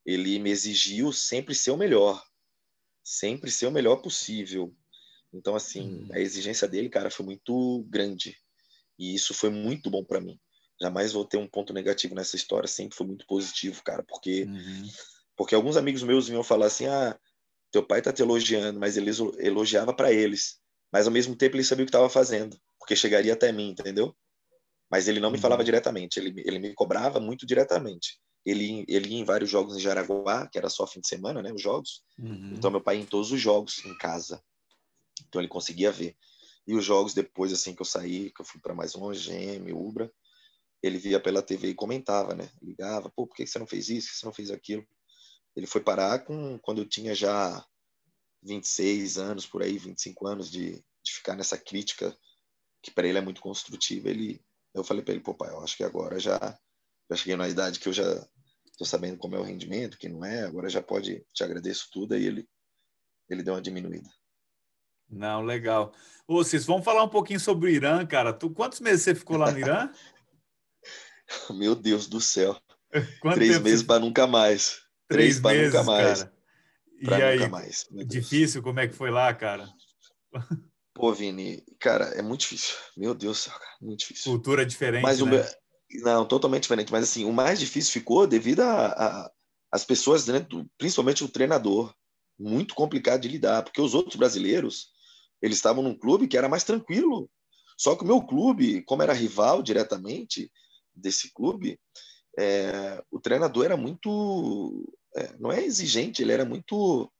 ele 0.05 0.37
me 0.37 0.51
exigiu 0.51 1.11
sempre 1.11 1.55
ser 1.55 1.71
o 1.71 1.77
melhor. 1.77 2.23
Sempre 3.03 3.49
ser 3.49 3.65
o 3.65 3.71
melhor 3.71 3.95
possível. 3.97 4.71
Então, 5.33 5.55
assim, 5.55 6.03
uhum. 6.03 6.09
a 6.11 6.19
exigência 6.19 6.67
dele, 6.67 6.89
cara, 6.89 7.09
foi 7.09 7.25
muito 7.25 7.83
grande. 7.89 8.37
E 8.99 9.15
isso 9.15 9.33
foi 9.33 9.49
muito 9.49 9.89
bom 9.89 10.03
para 10.03 10.21
mim 10.21 10.39
jamais 10.81 11.13
vou 11.13 11.25
ter 11.25 11.37
um 11.37 11.47
ponto 11.47 11.73
negativo 11.73 12.15
nessa 12.15 12.35
história, 12.35 12.67
sempre 12.67 12.95
foi 12.95 13.07
muito 13.07 13.25
positivo, 13.25 13.81
cara, 13.83 14.03
porque 14.03 14.43
uhum. 14.43 14.89
porque 15.35 15.55
alguns 15.55 15.77
amigos 15.77 16.03
meus 16.03 16.27
vinham 16.27 16.43
falar 16.43 16.67
assim: 16.67 16.85
"Ah, 16.85 17.17
teu 17.71 17.85
pai 17.85 18.01
tá 18.01 18.11
te 18.11 18.21
elogiando", 18.21 18.79
mas 18.79 18.97
ele 18.97 19.11
elogiava 19.39 19.93
para 19.93 20.11
eles, 20.11 20.59
mas 20.91 21.07
ao 21.07 21.13
mesmo 21.13 21.35
tempo 21.35 21.55
ele 21.55 21.63
sabia 21.63 21.83
o 21.83 21.85
que 21.85 21.89
estava 21.89 22.09
fazendo, 22.09 22.59
porque 22.79 22.95
chegaria 22.95 23.33
até 23.33 23.51
mim, 23.51 23.69
entendeu? 23.69 24.15
Mas 24.89 25.07
ele 25.07 25.19
não 25.19 25.31
me 25.31 25.37
falava 25.37 25.61
uhum. 25.61 25.65
diretamente, 25.65 26.19
ele, 26.19 26.43
ele 26.45 26.59
me 26.59 26.73
cobrava 26.73 27.19
muito 27.19 27.45
diretamente. 27.45 28.19
Ele, 28.45 28.85
ele 28.87 29.09
ia 29.09 29.17
em 29.17 29.25
vários 29.25 29.49
jogos 29.49 29.75
em 29.75 29.79
Jaraguá, 29.79 30.47
que 30.47 30.57
era 30.57 30.69
só 30.69 30.85
fim 30.85 31.01
de 31.01 31.07
semana, 31.07 31.41
né, 31.41 31.51
os 31.51 31.61
jogos. 31.61 32.03
Uhum. 32.19 32.53
Então 32.53 32.69
meu 32.69 32.79
pai 32.79 32.97
ia 32.97 33.01
em 33.01 33.05
todos 33.05 33.31
os 33.31 33.41
jogos 33.41 33.83
em 33.83 33.97
casa. 33.97 34.39
Então 35.27 35.41
ele 35.41 35.47
conseguia 35.47 35.91
ver. 35.91 36.15
E 36.67 36.75
os 36.75 36.85
jogos 36.85 37.13
depois 37.13 37.51
assim 37.51 37.73
que 37.73 37.81
eu 37.81 37.85
saí, 37.85 38.31
que 38.31 38.41
eu 38.41 38.45
fui 38.45 38.61
para 38.61 38.75
mais 38.75 38.93
longe, 38.93 39.29
GM, 39.29 39.73
Ubra, 39.73 40.11
ele 40.85 40.97
via 40.97 41.19
pela 41.19 41.41
TV 41.41 41.69
e 41.69 41.75
comentava, 41.75 42.35
né? 42.35 42.49
Ligava, 42.61 43.09
pô, 43.09 43.25
por 43.25 43.35
que 43.35 43.47
você 43.47 43.57
não 43.57 43.67
fez 43.67 43.89
isso? 43.89 44.07
Por 44.07 44.13
que 44.13 44.19
você 44.19 44.25
não 44.25 44.33
fez 44.33 44.51
aquilo? 44.51 44.85
Ele 45.55 45.65
foi 45.65 45.81
parar 45.81 46.19
com 46.19 46.59
quando 46.59 46.79
eu 46.79 46.85
tinha 46.85 47.15
já 47.15 47.65
26 48.43 49.17
anos, 49.17 49.45
por 49.45 49.63
aí, 49.63 49.77
25 49.77 50.27
anos 50.27 50.51
de, 50.51 50.73
de 51.03 51.13
ficar 51.13 51.35
nessa 51.35 51.57
crítica 51.57 52.15
que 52.81 52.91
para 52.91 53.07
ele 53.07 53.17
é 53.17 53.21
muito 53.21 53.41
construtiva. 53.41 54.09
Ele, 54.09 54.39
eu 54.73 54.83
falei 54.83 55.03
para 55.03 55.13
ele, 55.13 55.23
pô, 55.23 55.33
pai, 55.33 55.49
eu 55.49 55.61
acho 55.61 55.75
que 55.75 55.83
agora 55.83 56.19
já, 56.19 56.37
já 57.09 57.15
cheguei 57.15 57.35
na 57.35 57.49
idade 57.49 57.79
que 57.79 57.89
eu 57.89 57.93
já 57.93 58.27
estou 58.71 58.85
sabendo 58.85 59.17
como 59.17 59.35
é 59.35 59.39
o 59.39 59.43
rendimento, 59.43 59.97
que 59.97 60.09
não 60.09 60.23
é, 60.23 60.43
agora 60.43 60.69
já 60.69 60.81
pode, 60.81 61.25
te 61.33 61.43
agradeço 61.43 61.87
tudo. 61.91 62.13
Aí 62.13 62.25
ele, 62.25 62.47
ele 63.29 63.41
deu 63.41 63.55
uma 63.55 63.61
diminuída. 63.61 64.09
Não, 65.09 65.41
legal. 65.41 65.93
Ô, 66.27 66.43
Cis, 66.43 66.65
vamos 66.65 66.83
falar 66.83 67.03
um 67.03 67.09
pouquinho 67.09 67.39
sobre 67.39 67.69
o 67.69 67.73
Irã, 67.73 68.05
cara. 68.05 68.33
Tu, 68.33 68.49
quantos 68.49 68.79
meses 68.79 69.03
você 69.03 69.15
ficou 69.15 69.37
lá 69.37 69.51
no 69.51 69.59
Irã? 69.59 69.89
Meu 71.51 71.75
Deus 71.75 72.07
do 72.07 72.21
céu. 72.21 72.59
Quanto 73.21 73.35
Três 73.35 73.59
meses 73.59 73.83
para 73.83 73.99
nunca 73.99 74.27
mais. 74.27 74.81
Três, 75.07 75.39
Três 75.39 75.39
para 75.39 75.63
nunca 75.63 75.83
mais. 75.83 76.23
Cara. 76.23 76.35
E 76.99 77.05
pra 77.05 77.17
aí, 77.17 77.37
nunca 77.37 77.49
mais. 77.49 77.87
Difícil, 78.07 78.61
como 78.61 78.79
é 78.79 78.87
que 78.87 78.95
foi 78.95 79.11
lá, 79.11 79.33
cara? 79.33 79.67
Pô, 80.93 81.13
Vini, 81.13 81.63
cara, 81.79 82.05
é 82.15 82.21
muito 82.21 82.41
difícil. 82.41 82.75
Meu 82.95 83.13
Deus 83.13 83.37
do 83.37 83.41
céu, 83.41 83.53
cara, 83.53 83.75
muito 83.81 83.99
difícil. 83.99 84.31
Cultura 84.31 84.65
diferente, 84.65 85.03
Mas 85.03 85.21
o 85.21 85.25
né? 85.25 85.45
Não, 86.01 86.25
totalmente 86.25 86.63
diferente. 86.63 86.91
Mas 86.91 87.03
assim, 87.03 87.25
o 87.25 87.33
mais 87.33 87.59
difícil 87.59 87.91
ficou 87.91 88.25
devido 88.25 88.61
as 89.71 89.85
pessoas 89.85 90.25
dentro, 90.25 90.65
principalmente 90.77 91.23
o 91.23 91.29
treinador, 91.29 91.93
muito 92.39 92.75
complicado 92.75 93.21
de 93.21 93.27
lidar, 93.27 93.63
porque 93.63 93.81
os 93.81 93.93
outros 93.93 94.15
brasileiros, 94.15 94.87
eles 95.41 95.57
estavam 95.57 95.83
num 95.83 95.97
clube 95.97 96.27
que 96.27 96.37
era 96.37 96.49
mais 96.49 96.63
tranquilo. 96.63 97.29
Só 97.77 97.95
que 97.95 98.03
o 98.03 98.07
meu 98.07 98.21
clube, 98.21 98.81
como 98.83 99.03
era 99.03 99.13
rival 99.13 99.61
diretamente 99.61 100.49
desse 100.95 101.31
clube, 101.33 101.79
é, 102.37 103.03
o 103.09 103.19
treinador 103.19 103.65
era 103.65 103.77
muito, 103.77 104.93
é, 105.15 105.35
não 105.37 105.51
é 105.51 105.63
exigente, 105.63 106.21
ele 106.21 106.31
era 106.31 106.45
muito, 106.45 107.11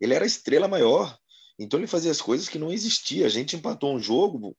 ele 0.00 0.14
era 0.14 0.24
a 0.24 0.26
estrela 0.26 0.68
maior. 0.68 1.16
Então 1.58 1.78
ele 1.78 1.86
fazia 1.86 2.10
as 2.10 2.20
coisas 2.20 2.48
que 2.48 2.58
não 2.58 2.72
existia. 2.72 3.26
A 3.26 3.28
gente 3.28 3.54
empatou 3.54 3.94
um 3.94 4.00
jogo, 4.00 4.56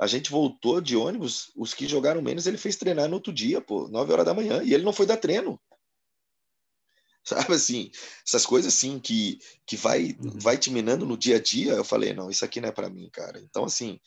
a 0.00 0.06
gente 0.06 0.30
voltou 0.30 0.80
de 0.80 0.96
ônibus, 0.96 1.52
os 1.54 1.74
que 1.74 1.86
jogaram 1.86 2.22
menos 2.22 2.46
ele 2.46 2.56
fez 2.56 2.76
treinar 2.76 3.08
no 3.08 3.16
outro 3.16 3.32
dia, 3.32 3.60
pô, 3.60 3.88
9 3.88 4.12
horas 4.12 4.24
da 4.24 4.34
manhã, 4.34 4.62
e 4.62 4.72
ele 4.72 4.84
não 4.84 4.92
foi 4.92 5.04
dar 5.04 5.18
treino. 5.18 5.60
Sabe 7.22 7.52
assim, 7.52 7.90
essas 8.26 8.46
coisas 8.46 8.74
assim 8.74 8.98
que, 8.98 9.38
que 9.66 9.76
vai, 9.76 10.16
Uhum. 10.18 10.38
vai 10.38 10.56
te 10.56 10.70
minando 10.70 11.04
no 11.04 11.18
dia 11.18 11.36
a 11.36 11.40
dia, 11.40 11.74
eu 11.74 11.84
falei, 11.84 12.14
não, 12.14 12.30
isso 12.30 12.44
aqui 12.44 12.62
não 12.62 12.70
é 12.70 12.72
para 12.72 12.88
mim, 12.88 13.10
cara. 13.12 13.38
Então, 13.40 13.64
assim, 13.64 14.00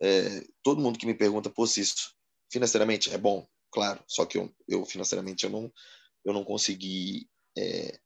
é, 0.00 0.44
todo 0.62 0.80
mundo 0.80 0.98
que 0.98 1.06
me 1.06 1.14
pergunta, 1.14 1.48
pô, 1.48 1.66
se 1.66 1.80
isso 1.80 2.14
financeiramente 2.50 3.12
é 3.12 3.18
bom, 3.18 3.46
claro, 3.70 4.02
só 4.06 4.24
que 4.24 4.38
eu, 4.38 4.52
eu 4.66 4.84
financeiramente 4.84 5.44
eu 5.44 5.50
não, 5.50 5.72
eu 6.24 6.32
não 6.32 6.44
consegui, 6.44 7.28
é, 7.56 7.98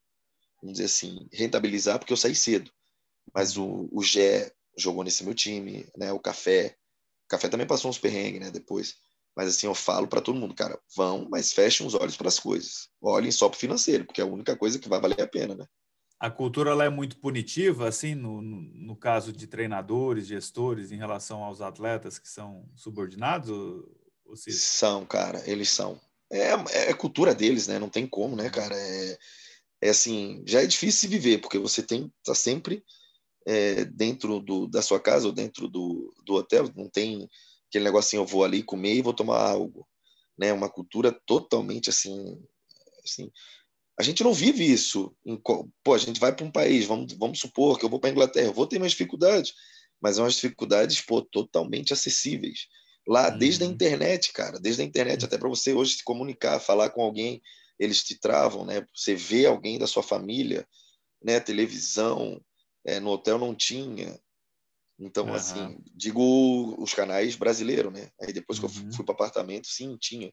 vamos 0.61 0.75
dizer 0.75 0.85
assim, 0.85 1.29
rentabilizar 1.33 1.99
porque 1.99 2.13
eu 2.13 2.17
saí 2.17 2.35
cedo. 2.35 2.71
Mas 3.35 3.57
o, 3.57 3.89
o 3.93 4.03
Gé 4.03 4.53
jogou 4.77 5.05
nesse 5.05 5.25
meu 5.25 5.35
time, 5.35 5.87
né? 5.97 6.13
O 6.13 6.19
Café, 6.19 6.77
o 7.25 7.29
Café 7.29 7.49
também 7.49 7.67
passou 7.67 7.91
uns 7.91 7.99
perrengues, 7.99 8.41
né? 8.41 8.51
Depois. 8.51 8.97
Mas 9.35 9.49
assim, 9.49 9.67
eu 9.67 9.75
falo 9.75 10.07
para 10.07 10.21
todo 10.21 10.39
mundo, 10.39 10.55
cara, 10.55 10.79
vão, 10.95 11.27
mas 11.31 11.53
fechem 11.53 11.87
os 11.87 11.95
olhos 11.95 12.17
para 12.17 12.29
as 12.29 12.39
coisas. 12.39 12.89
Olhem 13.01 13.31
só 13.31 13.49
para 13.49 13.57
o 13.57 13.61
financeiro, 13.61 14.05
porque 14.05 14.21
é 14.21 14.25
a 14.25 14.27
única 14.27 14.57
coisa 14.57 14.79
que 14.79 14.89
vai 14.89 15.01
valer 15.01 15.21
a 15.21 15.27
pena, 15.27 15.55
né? 15.55 15.67
A 16.21 16.31
cultura 16.31 16.71
ela 16.71 16.85
é 16.85 16.89
muito 16.89 17.17
punitiva, 17.17 17.89
assim, 17.89 18.15
no, 18.15 18.41
no, 18.41 18.95
caso 18.95 19.33
de 19.33 19.47
treinadores, 19.49 20.29
gestores, 20.29 20.93
em 20.93 20.97
relação 20.97 21.43
aos 21.43 21.61
atletas 21.61 22.17
que 22.17 22.29
são 22.29 22.71
subordinados? 22.77 23.51
São, 24.37 25.05
cara, 25.07 25.43
eles 25.49 25.69
são. 25.69 26.01
É, 26.31 26.53
é 26.91 26.95
cultura 26.95 27.35
deles, 27.35 27.67
né? 27.67 27.79
Não 27.79 27.89
tem 27.89 28.07
como, 28.07 28.35
né, 28.37 28.49
cara? 28.49 28.75
É, 28.75 29.19
é 29.83 29.89
assim, 29.91 30.43
já 30.47 30.63
é 30.63 30.67
difícil 30.67 31.01
se 31.01 31.07
viver, 31.09 31.39
porque 31.39 31.59
você 31.59 31.83
tem 31.83 32.11
tá 32.25 32.35
sempre 32.35 32.83
é, 33.47 33.85
dentro 33.85 34.41
do, 34.41 34.67
da 34.67 34.81
sua 34.81 35.01
casa 35.01 35.27
ou 35.27 35.33
dentro 35.33 35.69
do, 35.69 36.15
do 36.25 36.35
hotel, 36.35 36.71
não 36.77 36.89
tem 36.89 37.29
aquele 37.69 37.85
negocinho, 37.85 38.23
eu 38.23 38.27
vou 38.27 38.45
ali 38.45 38.63
comer 38.63 38.95
e 38.95 39.03
vou 39.03 39.13
tomar 39.13 39.39
algo, 39.39 39.87
né? 40.39 40.53
Uma 40.53 40.71
cultura 40.71 41.13
totalmente 41.27 41.91
assim, 41.91 42.41
assim. 43.05 43.31
A 43.99 44.03
gente 44.03 44.25
não 44.25 44.33
vive 44.33 44.65
isso. 44.65 45.15
Em, 45.25 45.37
pô, 45.37 45.95
a 45.95 45.99
gente 45.99 46.21
vai 46.21 46.35
para 46.35 46.47
um 46.47 46.51
país, 46.51 46.87
vamos, 46.87 47.13
vamos 47.15 47.41
supor 47.41 47.79
que 47.79 47.85
eu 47.85 47.91
vou 47.91 48.01
para 48.01 48.11
a 48.11 48.13
Inglaterra, 48.13 48.47
eu 48.47 48.55
vou 48.55 48.67
ter 48.67 48.79
mais 48.79 48.93
dificuldades, 48.93 49.53
mas 50.01 50.17
são 50.17 50.25
umas 50.25 50.35
dificuldades, 50.35 51.01
pô, 51.01 51.23
totalmente 51.23 51.93
acessíveis. 51.93 52.69
Lá, 53.07 53.31
uhum. 53.31 53.39
desde 53.39 53.65
a 53.65 53.67
internet, 53.67 54.33
cara, 54.33 54.59
desde 54.61 54.83
a 54.83 54.85
internet, 54.85 55.25
até 55.25 55.37
para 55.37 55.49
você 55.49 55.73
hoje 55.73 55.97
se 55.97 56.05
comunicar, 56.05 56.61
falar 56.61 56.91
com 56.91 57.03
alguém, 57.03 57.43
eles 57.79 58.03
te 58.03 58.19
travam, 58.19 58.65
né? 58.65 58.87
Você 58.95 59.15
vê 59.15 59.47
alguém 59.47 59.79
da 59.79 59.87
sua 59.87 60.03
família, 60.03 60.67
né? 61.23 61.41
Televisão, 61.41 62.41
é, 62.85 63.01
no 63.01 63.11
hotel 63.11 63.39
não 63.39 63.55
tinha. 63.55 64.21
Então, 64.99 65.27
uhum. 65.27 65.35
assim, 65.35 65.79
digo 65.95 66.77
os 66.81 66.95
canais 66.95 67.35
brasileiros, 67.35 67.93
né? 67.93 68.11
Aí 68.21 68.33
depois 68.33 68.59
uhum. 68.59 68.69
que 68.69 68.79
eu 68.79 68.93
fui 68.93 69.05
para 69.05 69.15
apartamento, 69.15 69.67
sim, 69.67 69.97
tinha. 69.97 70.33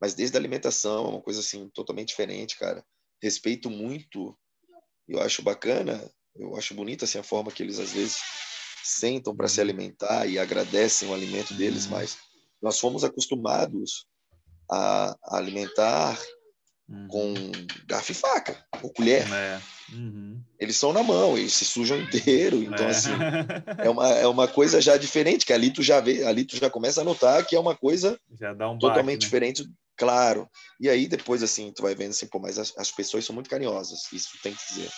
Mas 0.00 0.14
desde 0.14 0.36
a 0.36 0.40
alimentação, 0.40 1.06
é 1.06 1.08
uma 1.08 1.20
coisa 1.20 1.40
assim 1.40 1.68
totalmente 1.70 2.08
diferente, 2.08 2.56
cara. 2.56 2.84
Respeito 3.20 3.68
muito. 3.68 4.38
Eu 5.08 5.20
acho 5.20 5.42
bacana, 5.42 6.10
eu 6.36 6.56
acho 6.56 6.74
bonita 6.74 7.04
assim 7.04 7.18
a 7.18 7.22
forma 7.22 7.50
que 7.50 7.62
eles 7.62 7.78
às 7.78 7.92
vezes 7.92 8.18
sentam 8.84 9.34
para 9.34 9.48
se 9.48 9.60
alimentar 9.60 10.26
e 10.26 10.38
agradecem 10.38 11.08
o 11.08 11.14
alimento 11.14 11.54
deles, 11.54 11.86
mas 11.86 12.16
nós 12.62 12.78
fomos 12.78 13.04
acostumados 13.04 14.06
a, 14.70 15.16
a 15.24 15.36
alimentar 15.38 16.18
uhum. 16.88 17.08
com 17.08 17.34
garfo 17.86 18.12
e 18.12 18.14
faca, 18.14 18.64
ou 18.82 18.90
colher. 18.90 19.26
É. 19.32 19.60
Uhum. 19.92 20.40
Eles 20.58 20.76
são 20.76 20.92
na 20.92 21.02
mão, 21.02 21.36
eles 21.36 21.52
se 21.52 21.64
sujam 21.64 22.00
inteiro, 22.00 22.62
então 22.62 22.86
é. 22.86 22.90
assim 22.90 23.10
é 23.78 23.90
uma, 23.90 24.08
é 24.10 24.26
uma 24.26 24.48
coisa 24.48 24.80
já 24.80 24.96
diferente, 24.96 25.44
que 25.44 25.52
ali 25.52 25.70
tu 25.70 25.82
já 25.82 26.00
vê, 26.00 26.24
ali 26.24 26.44
tu 26.44 26.56
já 26.56 26.70
começa 26.70 27.02
a 27.02 27.04
notar 27.04 27.44
que 27.44 27.54
é 27.54 27.60
uma 27.60 27.76
coisa 27.76 28.18
um 28.66 28.78
totalmente 28.78 29.26
baque, 29.28 29.40
né? 29.40 29.52
diferente, 29.52 29.70
claro. 29.96 30.48
E 30.80 30.88
aí 30.88 31.06
depois 31.06 31.42
assim 31.42 31.70
tu 31.72 31.82
vai 31.82 31.94
vendo 31.94 32.10
assim, 32.10 32.26
pô, 32.26 32.38
mas 32.38 32.58
as, 32.58 32.72
as 32.78 32.90
pessoas 32.90 33.24
são 33.24 33.34
muito 33.34 33.50
carinhosas, 33.50 34.10
isso 34.12 34.30
tem 34.42 34.54
que 34.54 34.68
dizer. 34.68 34.90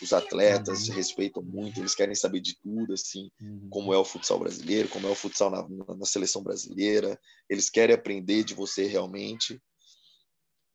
Os 0.00 0.12
atletas 0.12 0.88
uhum. 0.88 0.94
respeitam 0.94 1.42
muito, 1.42 1.80
eles 1.80 1.94
querem 1.94 2.14
saber 2.14 2.40
de 2.40 2.56
tudo, 2.60 2.92
assim, 2.92 3.30
uhum. 3.40 3.68
como 3.70 3.92
é 3.92 3.98
o 3.98 4.04
futsal 4.04 4.38
brasileiro, 4.38 4.88
como 4.88 5.06
é 5.06 5.10
o 5.10 5.14
futsal 5.14 5.50
na, 5.50 5.68
na, 5.68 5.96
na 5.96 6.06
seleção 6.06 6.42
brasileira. 6.42 7.18
Eles 7.48 7.68
querem 7.68 7.94
aprender 7.94 8.44
de 8.44 8.54
você 8.54 8.86
realmente, 8.86 9.60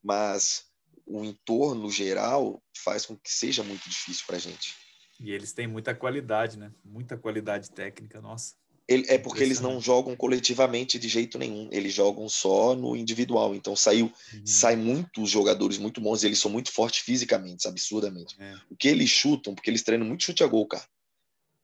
mas 0.03 0.65
o 1.05 1.23
entorno 1.23 1.89
geral 1.89 2.61
faz 2.83 3.05
com 3.05 3.15
que 3.15 3.31
seja 3.31 3.63
muito 3.63 3.89
difícil 3.89 4.23
para 4.25 4.37
a 4.37 4.39
gente. 4.39 4.75
E 5.19 5.31
eles 5.31 5.53
têm 5.53 5.67
muita 5.67 5.95
qualidade, 5.95 6.57
né? 6.57 6.73
Muita 6.83 7.17
qualidade 7.17 7.71
técnica, 7.71 8.21
nossa. 8.21 8.55
Ele, 8.87 9.05
é 9.07 9.17
porque 9.17 9.41
eles 9.41 9.61
não 9.61 9.79
jogam 9.79 10.15
coletivamente 10.15 10.99
de 10.99 11.07
jeito 11.07 11.37
nenhum, 11.37 11.69
eles 11.71 11.93
jogam 11.93 12.27
só 12.27 12.75
no 12.75 12.95
individual. 12.95 13.55
Então 13.55 13.75
saiu, 13.75 14.11
uhum. 14.33 14.41
sai 14.45 14.75
muitos 14.75 15.29
jogadores 15.29 15.77
muito 15.77 16.01
bons, 16.01 16.23
eles 16.23 16.39
são 16.39 16.51
muito 16.51 16.71
fortes 16.71 16.99
fisicamente, 16.99 17.67
absurdamente. 17.67 18.35
É. 18.39 18.55
O 18.69 18.75
que 18.75 18.89
eles 18.89 19.09
chutam, 19.09 19.55
porque 19.55 19.69
eles 19.69 19.83
treinam 19.83 20.05
muito 20.05 20.23
chute 20.23 20.43
a 20.43 20.47
gol, 20.47 20.67
cara. 20.67 20.83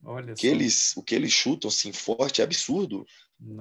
Olha 0.04 0.32
o 0.32 0.36
que 0.36 0.48
só. 0.48 0.54
eles, 0.54 0.94
o 0.96 1.04
que 1.04 1.14
eles 1.14 1.32
chutam 1.32 1.68
assim 1.68 1.92
forte 1.92 2.42
é 2.42 2.44
absurdo. 2.44 3.06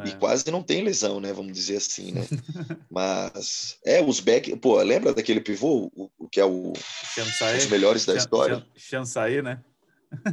E 0.04 0.10
quase 0.16 0.50
não 0.50 0.60
tem 0.62 0.82
lesão, 0.82 1.20
né? 1.20 1.32
Vamos 1.32 1.52
dizer 1.52 1.76
assim, 1.76 2.10
né? 2.10 2.22
Mas 2.90 3.78
é 3.84 4.02
os 4.02 4.18
back, 4.18 4.54
pô, 4.56 4.80
lembra 4.82 5.14
daquele 5.14 5.40
pivô, 5.40 5.90
o, 5.94 6.10
o 6.18 6.28
que 6.28 6.40
é 6.40 6.44
o 6.44 6.72
Chansai, 7.14 7.58
os 7.58 7.66
melhores 7.66 8.04
da 8.04 8.14
Chan, 8.14 8.18
história? 8.18 8.66
Chansai, 8.76 9.40
né? 9.40 9.62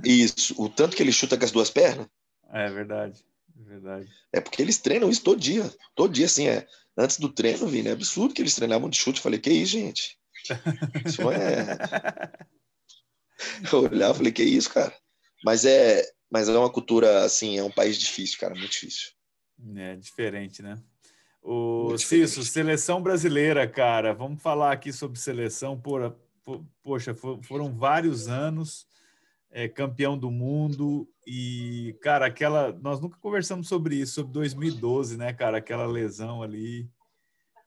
Isso, 0.03 0.55
o 0.57 0.67
tanto 0.67 0.95
que 0.95 1.03
ele 1.03 1.11
chuta 1.11 1.37
com 1.37 1.45
as 1.45 1.51
duas 1.51 1.69
pernas. 1.69 2.07
É 2.51 2.69
verdade, 2.69 3.25
verdade. 3.55 4.09
É 4.31 4.39
porque 4.39 4.61
eles 4.61 4.77
treinam 4.77 5.09
isso 5.09 5.23
todo 5.23 5.39
dia, 5.39 5.71
todo 5.95 6.13
dia 6.13 6.25
assim, 6.25 6.47
é. 6.47 6.67
Antes 6.97 7.19
do 7.19 7.29
treino, 7.29 7.67
Vini, 7.67 7.89
é 7.89 7.91
absurdo 7.91 8.33
que 8.33 8.41
eles 8.41 8.55
treinavam 8.55 8.89
de 8.89 8.97
chute. 8.97 9.17
Eu 9.17 9.23
falei, 9.23 9.39
que 9.39 9.49
isso, 9.49 9.73
gente? 9.73 10.17
Isso 11.05 11.29
é. 11.31 11.77
Eu 13.71 13.79
olhava, 13.83 14.13
falei, 14.13 14.31
que 14.31 14.43
isso, 14.43 14.71
cara? 14.71 14.93
Mas 15.43 15.65
é, 15.65 16.03
mas 16.31 16.47
é 16.47 16.57
uma 16.57 16.71
cultura 16.71 17.25
assim, 17.25 17.57
é 17.57 17.63
um 17.63 17.71
país 17.71 17.97
difícil, 17.97 18.39
cara, 18.39 18.53
muito 18.55 18.71
difícil. 18.71 19.11
É 19.75 19.95
diferente, 19.95 20.61
né? 20.61 20.79
O 21.41 21.97
Cício, 21.97 22.43
seleção 22.43 23.01
brasileira, 23.01 23.67
cara, 23.67 24.13
vamos 24.13 24.41
falar 24.41 24.71
aqui 24.71 24.91
sobre 24.91 25.19
seleção. 25.19 25.79
Por, 25.79 26.17
poxa, 26.81 27.13
foram 27.43 27.71
vários 27.71 28.27
anos 28.27 28.87
é, 29.55 29.69
campeão 29.69 30.17
do 30.17 30.29
mundo 30.29 31.09
e, 31.25 31.97
cara, 32.01 32.25
aquela. 32.25 32.73
Nós 32.73 32.99
nunca 32.99 33.17
conversamos 33.19 33.69
sobre 33.69 33.95
isso, 33.95 34.15
sobre 34.15 34.33
2012, 34.33 35.15
né, 35.15 35.31
cara? 35.31 35.59
Aquela 35.59 35.85
lesão 35.87 36.43
ali 36.43 36.89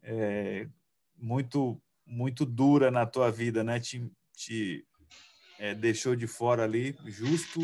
é, 0.03 0.69
muito, 1.17 1.81
muito 2.05 2.45
dura 2.45 2.91
na 2.91 3.07
tua 3.07 3.31
vida, 3.31 3.65
né? 3.65 3.81
Te, 3.81 4.07
te 4.37 4.87
é, 5.59 5.75
deixou 5.75 6.15
de 6.15 6.27
fora 6.27 6.63
ali, 6.63 6.95
justo 7.07 7.61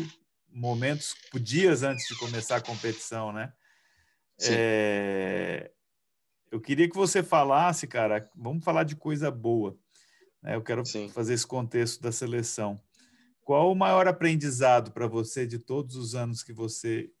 momentos, 0.51 1.15
dias 1.39 1.83
antes 1.83 2.07
de 2.07 2.17
começar 2.17 2.55
a 2.55 2.61
competição, 2.61 3.31
né? 3.31 3.53
É, 4.41 5.69
eu 6.51 6.59
queria 6.59 6.89
que 6.89 6.95
você 6.95 7.21
falasse, 7.21 7.85
cara, 7.85 8.27
vamos 8.35 8.65
falar 8.65 8.85
de 8.85 8.95
coisa 8.95 9.29
boa. 9.29 9.77
Né? 10.41 10.55
Eu 10.55 10.63
quero 10.63 10.83
Sim. 10.83 11.09
fazer 11.09 11.35
esse 11.35 11.45
contexto 11.45 12.01
da 12.01 12.11
seleção. 12.11 12.81
Qual 13.45 13.71
o 13.71 13.75
maior 13.75 14.07
aprendizado 14.07 14.91
para 14.91 15.07
você 15.07 15.45
de 15.45 15.59
todos 15.59 15.95
os 15.95 16.15
anos 16.15 16.41
que 16.41 16.51
você, 16.51 17.11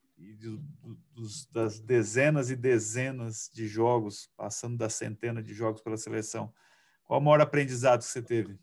dos, 1.13 1.45
das 1.45 1.79
dezenas 1.79 2.49
e 2.49 2.55
dezenas 2.55 3.49
de 3.53 3.67
jogos, 3.67 4.29
passando 4.35 4.75
da 4.75 4.89
centena 4.89 5.41
de 5.41 5.53
jogos 5.53 5.81
pela 5.81 5.97
seleção? 5.97 6.51
Qual 7.05 7.21
o 7.21 7.23
maior 7.23 7.41
aprendizado 7.41 7.99
que 7.99 8.05
você 8.05 8.23
teve? 8.23 8.57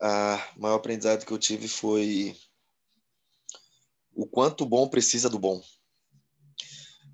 Ah, 0.00 0.42
o 0.56 0.62
maior 0.62 0.76
aprendizado 0.76 1.26
que 1.26 1.32
eu 1.32 1.38
tive 1.38 1.68
foi 1.68 2.34
o 4.14 4.26
quanto 4.26 4.64
o 4.64 4.66
bom 4.66 4.88
precisa 4.88 5.28
do 5.28 5.38
bom 5.38 5.62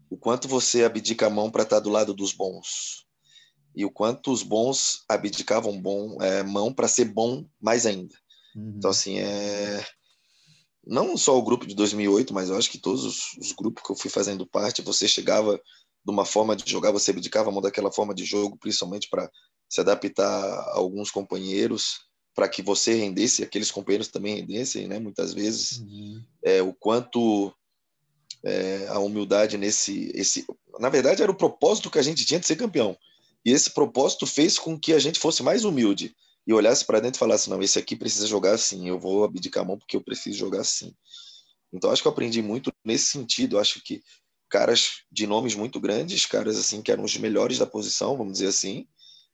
o 0.08 0.16
quanto 0.16 0.46
você 0.46 0.84
abdica 0.84 1.26
a 1.26 1.30
mão 1.30 1.50
para 1.50 1.64
estar 1.64 1.80
do 1.80 1.90
lado 1.90 2.14
dos 2.14 2.32
bons 2.32 3.06
e 3.74 3.84
o 3.84 3.90
quanto 3.90 4.32
os 4.32 4.42
bons 4.42 5.04
abdicavam 5.08 5.80
bom 5.80 6.22
é, 6.22 6.42
mão 6.42 6.72
para 6.72 6.88
ser 6.88 7.06
bom 7.06 7.46
mais 7.60 7.84
ainda. 7.84 8.14
Uhum. 8.56 8.75
Então 8.78 8.90
assim 8.90 9.18
é 9.18 9.86
não 10.86 11.16
só 11.16 11.36
o 11.36 11.42
grupo 11.42 11.66
de 11.66 11.75
2008, 11.75 12.32
mas 12.32 12.48
eu 12.48 12.56
acho 12.56 12.70
que 12.70 12.78
todos 12.78 13.04
os, 13.04 13.32
os, 13.38 13.52
grupos 13.52 13.82
que 13.82 13.90
eu 13.90 13.96
fui 13.96 14.08
fazendo 14.08 14.46
parte, 14.46 14.82
você 14.82 15.08
chegava 15.08 15.56
de 15.56 16.12
uma 16.12 16.25
forma 16.25 16.54
de 16.54 16.70
jogar, 16.70 16.92
você 16.92 17.10
abdicava 17.10 17.48
a 17.50 17.52
mão 17.52 17.60
daquela 17.60 17.90
forma 17.90 18.14
de 18.14 18.25
jogo, 18.25 18.56
principalmente 18.56 19.08
para 19.10 19.28
se 19.68 19.80
adaptar 19.80 20.25
a 20.25 20.76
alguns 20.76 21.10
companheiros, 21.10 22.06
para 22.32 22.48
que 22.48 22.62
você 22.62 22.94
rendesse, 22.94 23.42
aqueles 23.42 23.72
companheiros 23.72 24.06
também 24.08 24.36
rendessem, 24.36 24.86
né? 24.86 25.00
Muitas 25.00 25.34
vezes, 25.34 25.78
uhum. 25.78 26.22
é, 26.44 26.62
o 26.62 26.72
quanto 26.72 27.52
é, 28.44 28.86
a 28.88 29.00
humildade 29.00 29.58
nesse, 29.58 30.12
esse, 30.14 30.46
na 30.78 30.88
verdade 30.88 31.20
era 31.20 31.32
o 31.32 31.36
propósito 31.36 31.90
que 31.90 31.98
a 31.98 32.02
gente 32.02 32.25
tinha 32.25 32.38
de 32.38 32.46
ser 32.46 32.54
campeão. 32.54 32.96
E 33.44 33.50
esse 33.50 33.70
propósito 33.70 34.26
fez 34.26 34.56
com 34.56 34.78
que 34.78 34.92
a 34.92 34.98
gente 35.00 35.18
fosse 35.18 35.42
mais 35.42 35.64
humilde 35.64 36.14
e 36.46 36.52
olhasse 36.52 36.84
para 36.84 37.00
dentro 37.00 37.18
e 37.18 37.20
falasse: 37.20 37.50
não, 37.50 37.60
esse 37.62 37.78
aqui 37.78 37.96
precisa 37.96 38.26
jogar 38.26 38.54
assim, 38.54 38.88
eu 38.88 38.98
vou 38.98 39.24
abdicar 39.24 39.64
a 39.64 39.66
mão 39.66 39.78
porque 39.78 39.96
eu 39.96 40.02
preciso 40.02 40.38
jogar 40.38 40.60
assim. 40.60 40.94
Então 41.72 41.90
acho 41.90 42.00
que 42.00 42.08
eu 42.08 42.12
aprendi 42.12 42.40
muito 42.40 42.72
nesse 42.84 43.06
sentido. 43.06 43.58
Acho 43.58 43.82
que 43.82 44.02
caras 44.48 45.02
de 45.10 45.26
nomes 45.26 45.54
muito 45.54 45.80
grandes, 45.80 46.24
caras 46.24 46.56
assim 46.56 46.80
que 46.80 46.92
eram 46.92 47.04
os 47.04 47.16
melhores 47.16 47.58
da 47.58 47.66
posição, 47.66 48.16
vamos 48.16 48.34
dizer 48.34 48.48
assim. 48.48 48.86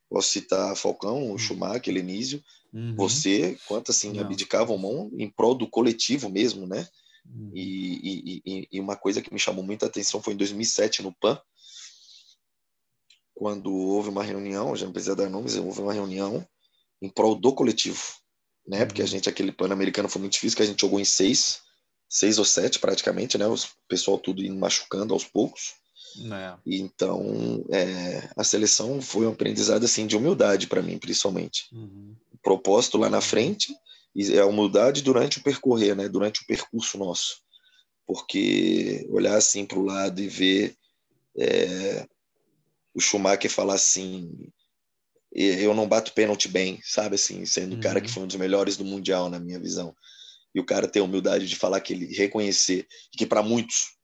Posso 0.08 0.28
citar 0.28 0.76
Falcão, 0.76 1.22
o 1.22 1.30
uhum. 1.30 1.38
Schumacher, 1.38 1.92
Lenísio, 1.92 2.42
uhum. 2.72 2.94
você, 2.96 3.58
quanto 3.66 3.90
assim 3.90 4.12
Não. 4.12 4.20
abdicavam 4.20 4.76
mão 4.76 5.10
em 5.16 5.30
prol 5.30 5.54
do 5.54 5.66
coletivo 5.68 6.28
mesmo, 6.28 6.66
né? 6.66 6.86
Uhum. 7.24 7.50
E, 7.54 8.42
e, 8.44 8.68
e, 8.72 8.80
uma 8.80 8.96
coisa 8.96 9.22
que 9.22 9.32
me 9.32 9.38
chamou 9.38 9.64
muita 9.64 9.86
atenção 9.86 10.20
foi 10.20 10.34
em 10.34 10.36
2007 10.36 11.02
no 11.02 11.14
PAN, 11.14 11.40
quando 13.34 13.72
houve 13.72 14.10
uma 14.10 14.22
reunião, 14.22 14.76
já 14.76 14.84
não 14.84 14.92
precisa 14.92 15.16
dar 15.16 15.30
nomes, 15.30 15.56
houve 15.56 15.80
uma 15.80 15.94
reunião 15.94 16.46
em 17.02 17.08
prol 17.08 17.34
do 17.34 17.52
coletivo, 17.52 18.00
né? 18.66 18.86
Porque 18.86 19.02
a 19.02 19.04
uhum. 19.04 19.10
gente, 19.10 19.28
aquele 19.28 19.52
Pan-Americano 19.52 20.08
foi 20.08 20.20
muito 20.20 20.34
difícil, 20.34 20.56
que 20.56 20.62
a 20.62 20.66
gente 20.66 20.80
jogou 20.80 21.00
em 21.00 21.04
seis, 21.04 21.60
seis 22.08 22.38
ou 22.38 22.44
sete 22.44 22.78
praticamente, 22.78 23.36
né? 23.36 23.46
O 23.46 23.56
pessoal 23.88 24.16
tudo 24.18 24.42
indo 24.42 24.56
machucando 24.56 25.12
aos 25.12 25.24
poucos. 25.24 25.74
É. 26.32 26.54
Então, 26.66 27.64
é, 27.70 28.30
a 28.36 28.44
seleção 28.44 29.00
foi 29.00 29.26
um 29.26 29.32
aprendizado 29.32 29.84
assim 29.84 30.06
de 30.06 30.16
humildade 30.16 30.66
para 30.66 30.82
mim, 30.82 30.98
principalmente. 30.98 31.64
Uhum. 31.72 32.14
O 32.32 32.38
propósito 32.38 32.98
lá 32.98 33.10
na 33.10 33.20
frente 33.20 33.74
e 34.14 34.38
a 34.38 34.46
humildade 34.46 35.02
durante 35.02 35.38
o 35.38 35.42
percorrer, 35.42 35.96
né? 35.96 36.08
Durante 36.08 36.42
o 36.42 36.46
percurso 36.46 36.98
nosso, 36.98 37.38
porque 38.06 39.06
olhar 39.10 39.36
assim 39.36 39.64
para 39.64 39.78
o 39.78 39.84
lado 39.84 40.20
e 40.20 40.28
ver 40.28 40.76
é, 41.36 42.06
o 42.94 43.00
Schumacher 43.00 43.50
falar 43.50 43.74
assim, 43.74 44.52
eu 45.34 45.72
não 45.74 45.88
bato 45.88 46.12
pênalti 46.12 46.48
bem, 46.48 46.80
sabe 46.82 47.14
assim, 47.14 47.44
sendo 47.46 47.76
o 47.76 47.80
cara 47.80 48.00
que 48.00 48.08
uhum. 48.08 48.12
foi 48.12 48.22
um 48.24 48.26
dos 48.26 48.36
melhores 48.36 48.76
do 48.76 48.84
mundial 48.84 49.30
na 49.30 49.38
minha 49.38 49.58
visão. 49.58 49.94
E 50.54 50.60
o 50.60 50.64
cara 50.64 50.86
ter 50.86 51.00
a 51.00 51.04
humildade 51.04 51.48
de 51.48 51.56
falar 51.56 51.80
que 51.80 51.94
ele 51.94 52.06
reconhecer 52.14 52.86
que 53.12 53.24
para 53.24 53.42
muitos 53.42 53.96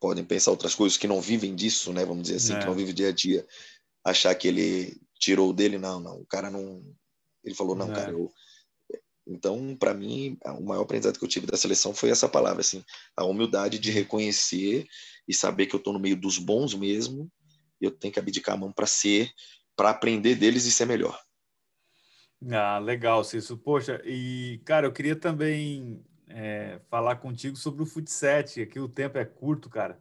podem 0.00 0.24
pensar 0.24 0.50
outras 0.50 0.74
coisas 0.74 0.96
que 0.96 1.06
não 1.06 1.20
vivem 1.20 1.54
disso, 1.54 1.92
né, 1.92 2.06
vamos 2.06 2.22
dizer 2.22 2.36
assim, 2.36 2.54
é. 2.54 2.58
que 2.58 2.66
não 2.66 2.74
vivem 2.74 2.94
dia 2.94 3.08
a 3.08 3.12
dia, 3.12 3.46
achar 4.02 4.34
que 4.34 4.48
ele 4.48 4.98
tirou 5.18 5.52
dele, 5.52 5.76
não, 5.76 6.00
não, 6.00 6.20
o 6.20 6.26
cara 6.26 6.50
não 6.50 6.82
ele 7.44 7.54
falou 7.54 7.76
não, 7.76 7.92
é. 7.92 7.94
cara, 7.94 8.12
eu 8.12 8.32
então, 9.30 9.76
para 9.76 9.94
mim, 9.94 10.36
o 10.44 10.64
maior 10.64 10.82
aprendizado 10.82 11.16
que 11.16 11.24
eu 11.24 11.28
tive 11.28 11.46
da 11.46 11.56
seleção 11.56 11.94
foi 11.94 12.10
essa 12.10 12.28
palavra, 12.28 12.62
assim, 12.62 12.84
a 13.16 13.24
humildade 13.24 13.78
de 13.78 13.90
reconhecer 13.90 14.88
e 15.28 15.32
saber 15.32 15.66
que 15.66 15.74
eu 15.74 15.78
estou 15.78 15.92
no 15.92 16.00
meio 16.00 16.16
dos 16.16 16.36
bons 16.36 16.74
mesmo, 16.74 17.30
e 17.80 17.84
eu 17.84 17.92
tenho 17.92 18.12
que 18.12 18.18
abdicar 18.18 18.56
a 18.56 18.58
mão 18.58 18.72
para 18.72 18.86
ser 18.86 19.30
para 19.80 19.88
aprender 19.88 20.34
deles 20.34 20.66
e 20.66 20.70
ser 20.70 20.84
melhor. 20.84 21.18
Ah, 22.52 22.78
legal, 22.78 23.24
Cício. 23.24 23.56
Poxa, 23.56 23.98
e 24.04 24.60
cara, 24.66 24.86
eu 24.86 24.92
queria 24.92 25.16
também 25.16 26.04
é, 26.28 26.78
falar 26.90 27.16
contigo 27.16 27.56
sobre 27.56 27.82
o 27.82 27.86
futset. 27.86 28.60
Aqui 28.60 28.78
o 28.78 28.90
tempo 28.90 29.16
é 29.16 29.24
curto, 29.24 29.70
cara. 29.70 29.98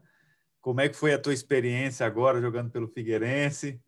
Como 0.60 0.82
é 0.82 0.90
que 0.90 0.98
foi 0.98 1.14
a 1.14 1.18
tua 1.18 1.34
experiência 1.34 2.06
agora 2.06 2.42
jogando 2.42 2.70
pelo 2.70 2.90
Figueirense? 2.90 3.82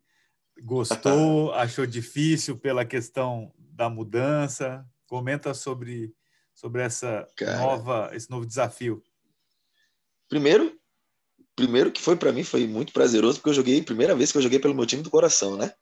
Gostou? 0.62 1.52
achou 1.52 1.84
difícil 1.84 2.56
pela 2.56 2.86
questão 2.86 3.52
da 3.58 3.90
mudança? 3.90 4.86
Comenta 5.06 5.52
sobre 5.52 6.14
sobre 6.54 6.80
essa 6.80 7.28
cara, 7.36 7.58
nova 7.58 8.10
esse 8.14 8.30
novo 8.30 8.46
desafio. 8.46 9.02
Primeiro, 10.26 10.74
primeiro 11.56 11.92
que 11.92 12.00
foi 12.00 12.16
para 12.16 12.32
mim 12.32 12.44
foi 12.44 12.66
muito 12.66 12.92
prazeroso 12.92 13.38
porque 13.38 13.50
eu 13.50 13.54
joguei 13.54 13.82
primeira 13.82 14.14
vez 14.14 14.32
que 14.32 14.38
eu 14.38 14.42
joguei 14.42 14.58
pelo 14.58 14.74
meu 14.74 14.86
time 14.86 15.02
do 15.02 15.10
coração, 15.10 15.56
né? 15.56 15.72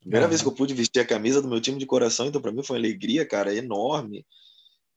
Primeira 0.00 0.28
vez 0.28 0.40
que 0.40 0.46
eu 0.46 0.52
pude 0.54 0.72
vestir 0.72 1.00
a 1.00 1.06
camisa 1.06 1.42
do 1.42 1.48
meu 1.48 1.60
time 1.60 1.78
de 1.78 1.86
coração, 1.86 2.26
então 2.26 2.40
para 2.40 2.52
mim 2.52 2.62
foi 2.62 2.76
uma 2.76 2.80
alegria, 2.80 3.26
cara, 3.26 3.52
enorme. 3.52 4.24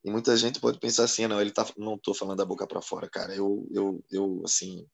E 0.04 0.12
muita 0.12 0.38
gente 0.38 0.60
pode 0.60 0.80
pensar 0.80 1.06
assim, 1.06 1.26
não, 1.28 1.42
ele 1.42 1.52
tá, 1.52 1.68
não 1.78 1.98
tô 1.98 2.14
falando 2.14 2.38
da 2.38 2.46
boca 2.46 2.68
para 2.68 2.82
fora, 2.82 3.10
cara. 3.10 3.34
Eu, 3.34 3.68
eu, 3.72 4.04
eu 4.12 4.42
assim, 4.46 4.86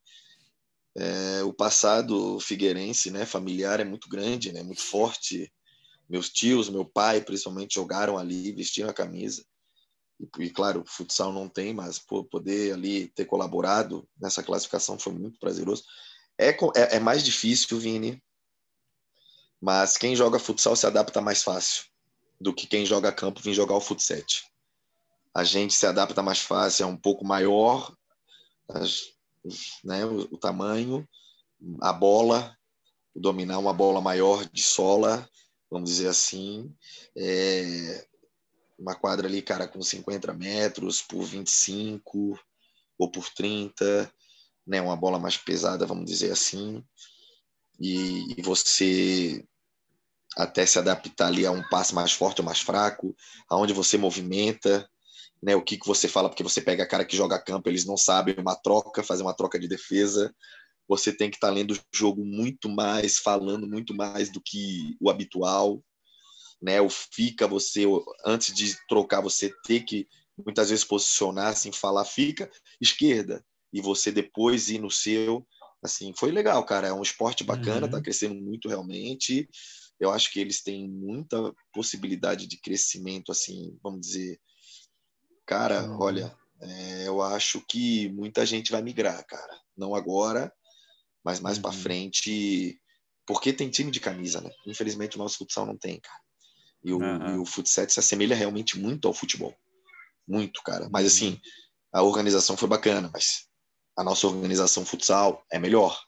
é, 0.96 1.42
o 1.42 1.52
passado 1.52 2.40
figueirense, 2.40 3.10
né, 3.10 3.26
familiar 3.26 3.78
é 3.78 3.84
muito 3.84 4.08
grande, 4.08 4.52
né, 4.52 4.62
muito 4.62 4.80
forte. 4.80 5.52
Meus 6.08 6.30
tios, 6.30 6.70
meu 6.70 6.84
pai, 6.84 7.20
principalmente, 7.20 7.74
jogaram 7.74 8.16
ali, 8.16 8.52
vestiram 8.52 8.88
a 8.88 8.94
camisa. 8.94 9.44
E, 10.20 10.44
e 10.44 10.50
claro, 10.50 10.84
futsal 10.86 11.32
não 11.32 11.48
tem, 11.48 11.74
mas 11.74 11.98
pô, 11.98 12.24
poder 12.24 12.72
ali 12.74 13.08
ter 13.08 13.24
colaborado 13.24 14.08
nessa 14.20 14.42
classificação 14.42 14.98
foi 14.98 15.12
muito 15.12 15.38
prazeroso. 15.38 15.84
É, 16.38 16.50
é, 16.50 16.96
é 16.96 17.00
mais 17.00 17.24
difícil, 17.24 17.78
Vini, 17.78 18.22
mas 19.60 19.96
quem 19.96 20.14
joga 20.14 20.38
futsal 20.38 20.76
se 20.76 20.86
adapta 20.86 21.20
mais 21.20 21.42
fácil 21.42 21.84
do 22.40 22.52
que 22.52 22.66
quem 22.66 22.84
joga 22.84 23.12
campo 23.12 23.40
vir 23.40 23.54
jogar 23.54 23.74
o 23.74 23.80
futsal. 23.80 24.18
A 25.34 25.44
gente 25.44 25.74
se 25.74 25.86
adapta 25.86 26.22
mais 26.22 26.40
fácil, 26.40 26.84
é 26.84 26.86
um 26.86 26.96
pouco 26.96 27.24
maior 27.24 27.94
as, 28.68 29.12
né, 29.84 30.04
o, 30.04 30.20
o, 30.32 30.38
tamanho, 30.38 31.06
a 31.80 31.92
bola, 31.92 32.56
dominar 33.14 33.58
uma 33.58 33.72
bola 33.72 34.00
maior 34.00 34.44
de 34.46 34.62
sola, 34.62 35.28
vamos 35.70 35.90
dizer 35.90 36.08
assim. 36.08 36.74
É, 37.16 38.06
uma 38.78 38.94
quadra 38.94 39.26
ali, 39.26 39.42
cara, 39.42 39.66
com 39.66 39.82
50 39.82 40.32
metros 40.34 41.00
por 41.02 41.24
25 41.24 42.38
ou 42.98 43.10
por 43.10 43.28
30, 43.30 44.12
né, 44.66 44.80
uma 44.80 44.96
bola 44.96 45.18
mais 45.18 45.36
pesada, 45.36 45.86
vamos 45.86 46.06
dizer 46.06 46.32
assim. 46.32 46.82
E, 47.80 48.38
e 48.38 48.42
você 48.42 49.44
até 50.36 50.66
se 50.66 50.78
adaptar 50.78 51.28
ali 51.28 51.46
a 51.46 51.50
um 51.50 51.66
passe 51.68 51.94
mais 51.94 52.12
forte 52.12 52.40
ou 52.40 52.44
mais 52.44 52.60
fraco, 52.60 53.16
aonde 53.48 53.72
você 53.72 53.96
movimenta, 53.96 54.88
né, 55.42 55.54
o 55.54 55.62
que, 55.62 55.78
que 55.78 55.86
você 55.86 56.08
fala, 56.08 56.28
porque 56.28 56.42
você 56.42 56.60
pega 56.60 56.82
a 56.82 56.88
cara 56.88 57.04
que 57.04 57.16
joga 57.16 57.42
campo, 57.42 57.68
eles 57.68 57.86
não 57.86 57.96
sabem 57.96 58.34
uma 58.38 58.54
troca, 58.54 59.02
fazer 59.02 59.22
uma 59.22 59.34
troca 59.34 59.58
de 59.58 59.68
defesa, 59.68 60.34
você 60.88 61.12
tem 61.12 61.30
que 61.30 61.36
estar 61.36 61.48
tá 61.48 61.54
lendo 61.54 61.72
o 61.72 61.80
jogo 61.92 62.24
muito 62.24 62.68
mais, 62.68 63.18
falando 63.18 63.66
muito 63.66 63.94
mais 63.94 64.30
do 64.30 64.40
que 64.40 64.96
o 65.00 65.10
habitual, 65.10 65.82
né, 66.60 66.80
o 66.80 66.88
fica, 66.88 67.46
você, 67.46 67.84
antes 68.24 68.54
de 68.54 68.74
trocar, 68.88 69.20
você 69.20 69.52
ter 69.64 69.84
que 69.84 70.06
muitas 70.44 70.70
vezes 70.70 70.84
posicionar, 70.84 71.48
assim, 71.48 71.72
falar 71.72 72.04
fica, 72.04 72.50
esquerda, 72.80 73.44
e 73.72 73.80
você 73.80 74.12
depois 74.12 74.68
ir 74.68 74.78
no 74.78 74.90
seu, 74.90 75.46
assim, 75.82 76.12
foi 76.14 76.30
legal, 76.30 76.64
cara. 76.64 76.88
É 76.88 76.92
um 76.92 77.02
esporte 77.02 77.44
bacana, 77.44 77.80
tá 77.80 77.86
uhum. 77.86 77.92
tá 77.92 78.02
crescendo 78.02 78.34
muito 78.34 78.68
realmente. 78.68 79.48
Eu 79.98 80.10
acho 80.10 80.30
que 80.32 80.40
eles 80.40 80.62
têm 80.62 80.88
muita 80.88 81.52
possibilidade 81.72 82.46
de 82.46 82.60
crescimento, 82.60 83.32
assim, 83.32 83.78
vamos 83.82 84.00
dizer. 84.00 84.38
Cara, 85.46 85.88
uhum. 85.88 86.00
olha, 86.00 86.36
é, 86.60 87.08
eu 87.08 87.22
acho 87.22 87.62
que 87.66 88.08
muita 88.10 88.44
gente 88.44 88.72
vai 88.72 88.82
migrar, 88.82 89.24
cara. 89.26 89.60
Não 89.76 89.94
agora, 89.94 90.52
mas 91.24 91.40
mais 91.40 91.56
uhum. 91.56 91.62
para 91.62 91.72
frente, 91.72 92.78
porque 93.26 93.52
tem 93.52 93.70
time 93.70 93.90
de 93.90 94.00
camisa, 94.00 94.40
né? 94.40 94.50
Infelizmente 94.66 95.16
o 95.16 95.18
nosso 95.18 95.38
futsal 95.38 95.66
não 95.66 95.76
tem, 95.76 96.00
cara. 96.00 96.25
E 96.86 96.92
o, 96.92 96.98
uhum. 96.98 97.34
e 97.34 97.38
o 97.38 97.44
futsal 97.44 97.88
se 97.88 97.98
assemelha 97.98 98.36
realmente 98.36 98.78
muito 98.78 99.08
ao 99.08 99.12
futebol. 99.12 99.52
Muito, 100.26 100.62
cara. 100.62 100.88
Mas 100.88 101.04
assim, 101.04 101.30
uhum. 101.30 101.38
a 101.94 102.02
organização 102.04 102.56
foi 102.56 102.68
bacana, 102.68 103.10
mas 103.12 103.48
a 103.98 104.04
nossa 104.04 104.28
organização 104.28 104.86
futsal 104.86 105.44
é 105.50 105.58
melhor. 105.58 106.00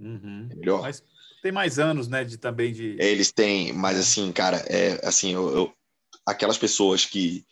Uhum. 0.00 0.48
É 0.50 0.54
melhor. 0.54 0.80
Mas 0.80 1.02
tem 1.42 1.52
mais 1.52 1.78
anos, 1.78 2.08
né, 2.08 2.24
de 2.24 2.38
também 2.38 2.72
de... 2.72 2.96
Eles 2.98 3.30
têm, 3.30 3.74
mas 3.74 3.98
assim, 3.98 4.32
cara, 4.32 4.56
é 4.68 5.06
assim, 5.06 5.34
eu, 5.34 5.54
eu, 5.54 5.72
aquelas 6.24 6.56
pessoas 6.56 7.04
que 7.04 7.44